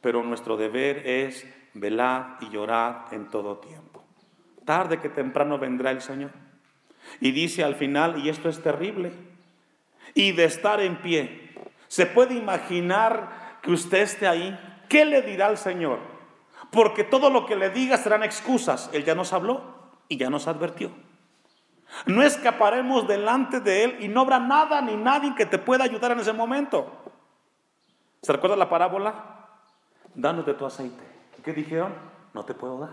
Pero 0.00 0.22
nuestro 0.22 0.56
deber 0.56 1.06
es 1.06 1.46
velar 1.74 2.38
y 2.40 2.48
llorar 2.48 3.06
en 3.10 3.28
todo 3.28 3.58
tiempo. 3.58 4.04
Tarde 4.64 5.00
que 5.00 5.08
temprano 5.08 5.58
vendrá 5.58 5.90
el 5.90 6.00
Señor. 6.00 6.30
Y 7.20 7.32
dice 7.32 7.62
al 7.62 7.74
final, 7.74 8.24
y 8.24 8.28
esto 8.28 8.48
es 8.48 8.62
terrible, 8.62 9.12
y 10.14 10.32
de 10.32 10.44
estar 10.44 10.80
en 10.80 10.96
pie. 11.02 11.50
¿Se 11.88 12.06
puede 12.06 12.34
imaginar 12.34 13.58
que 13.62 13.70
usted 13.70 13.98
esté 13.98 14.26
ahí? 14.26 14.58
¿Qué 14.88 15.04
le 15.04 15.22
dirá 15.22 15.46
al 15.46 15.58
Señor? 15.58 15.98
Porque 16.70 17.04
todo 17.04 17.30
lo 17.30 17.46
que 17.46 17.54
le 17.54 17.70
diga 17.70 17.96
serán 17.96 18.22
excusas. 18.22 18.90
Él 18.92 19.04
ya 19.04 19.14
nos 19.14 19.32
habló 19.32 19.62
y 20.08 20.16
ya 20.16 20.30
nos 20.30 20.48
advirtió. 20.48 20.90
No 22.06 22.22
escaparemos 22.22 23.08
delante 23.08 23.60
de 23.60 23.84
Él 23.84 23.96
y 24.00 24.08
no 24.08 24.22
habrá 24.22 24.38
nada 24.38 24.80
ni 24.80 24.96
nadie 24.96 25.34
que 25.34 25.46
te 25.46 25.58
pueda 25.58 25.84
ayudar 25.84 26.12
en 26.12 26.20
ese 26.20 26.32
momento. 26.32 26.90
¿Se 28.22 28.32
recuerda 28.32 28.56
la 28.56 28.68
parábola? 28.68 29.14
Danos 30.14 30.46
de 30.46 30.54
tu 30.54 30.66
aceite. 30.66 31.02
¿Qué 31.44 31.52
dijeron? 31.52 31.94
No 32.34 32.44
te 32.44 32.54
puedo 32.54 32.78
dar. 32.78 32.90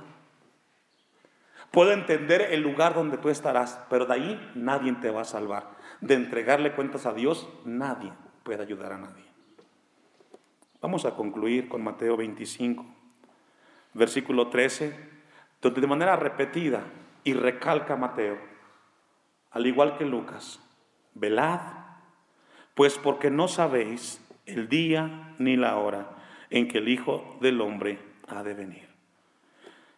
Puedo 1.71 1.91
entender 1.91 2.49
el 2.51 2.61
lugar 2.61 2.93
donde 2.93 3.17
tú 3.17 3.29
estarás, 3.29 3.79
pero 3.89 4.05
de 4.05 4.13
ahí 4.13 4.51
nadie 4.53 4.93
te 4.93 5.09
va 5.09 5.21
a 5.21 5.25
salvar. 5.25 5.71
De 6.01 6.13
entregarle 6.13 6.73
cuentas 6.73 7.07
a 7.07 7.13
Dios, 7.13 7.47
nadie 7.65 8.13
puede 8.43 8.61
ayudar 8.61 8.93
a 8.93 8.99
nadie. 8.99 9.23
Vamos 10.81 11.05
a 11.05 11.15
concluir 11.15 11.67
con 11.67 11.83
Mateo 11.83 12.15
25, 12.15 12.85
versículo 13.93 14.49
13, 14.49 14.93
donde 15.61 15.81
de 15.81 15.87
manera 15.87 16.15
repetida 16.15 16.83
y 17.23 17.33
recalca 17.33 17.95
Mateo, 17.95 18.37
al 19.53 19.67
igual 19.67 19.97
que 19.97 20.05
Lucas, 20.05 20.59
velad, 21.13 21.61
pues 22.73 22.97
porque 22.97 23.29
no 23.29 23.47
sabéis 23.47 24.19
el 24.45 24.67
día 24.67 25.35
ni 25.37 25.55
la 25.55 25.77
hora 25.77 26.09
en 26.49 26.67
que 26.67 26.79
el 26.79 26.89
Hijo 26.89 27.37
del 27.39 27.61
Hombre 27.61 27.99
ha 28.27 28.43
de 28.43 28.55
venir. 28.55 28.89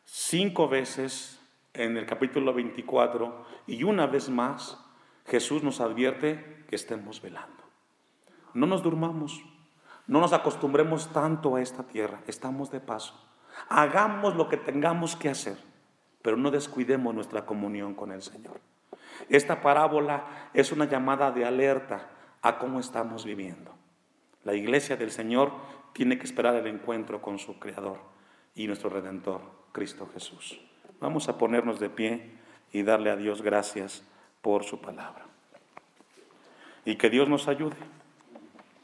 Cinco 0.03 0.67
veces 0.67 1.41
en 1.73 1.97
el 1.97 2.05
capítulo 2.05 2.53
24 2.53 3.45
y 3.67 3.83
una 3.83 4.07
vez 4.07 4.29
más 4.29 4.77
Jesús 5.25 5.63
nos 5.63 5.79
advierte 5.79 6.65
que 6.69 6.75
estemos 6.75 7.21
velando. 7.21 7.63
No 8.53 8.67
nos 8.67 8.83
durmamos, 8.83 9.41
no 10.05 10.19
nos 10.19 10.33
acostumbremos 10.33 11.11
tanto 11.13 11.55
a 11.55 11.61
esta 11.61 11.83
tierra, 11.83 12.21
estamos 12.27 12.71
de 12.71 12.81
paso. 12.81 13.13
Hagamos 13.69 14.35
lo 14.35 14.49
que 14.49 14.57
tengamos 14.57 15.15
que 15.15 15.29
hacer, 15.29 15.57
pero 16.21 16.35
no 16.35 16.51
descuidemos 16.51 17.15
nuestra 17.15 17.45
comunión 17.45 17.95
con 17.95 18.11
el 18.11 18.21
Señor. 18.21 18.59
Esta 19.29 19.61
parábola 19.61 20.49
es 20.53 20.71
una 20.71 20.85
llamada 20.85 21.31
de 21.31 21.45
alerta 21.45 22.09
a 22.41 22.57
cómo 22.57 22.79
estamos 22.79 23.25
viviendo. 23.25 23.73
La 24.43 24.53
iglesia 24.53 24.97
del 24.97 25.11
Señor 25.11 25.51
tiene 25.93 26.17
que 26.17 26.25
esperar 26.25 26.55
el 26.55 26.67
encuentro 26.67 27.21
con 27.21 27.39
su 27.39 27.57
Creador 27.59 27.99
y 28.53 28.67
nuestro 28.67 28.89
Redentor, 28.89 29.41
Cristo 29.71 30.07
Jesús. 30.13 30.59
Vamos 30.99 31.27
a 31.27 31.37
ponernos 31.37 31.79
de 31.79 31.89
pie 31.89 32.31
y 32.71 32.83
darle 32.83 33.09
a 33.09 33.15
Dios 33.15 33.41
gracias 33.41 34.03
por 34.41 34.63
su 34.63 34.79
palabra. 34.79 35.25
Y 36.85 36.97
que 36.97 37.09
Dios 37.09 37.27
nos 37.27 37.47
ayude 37.47 37.77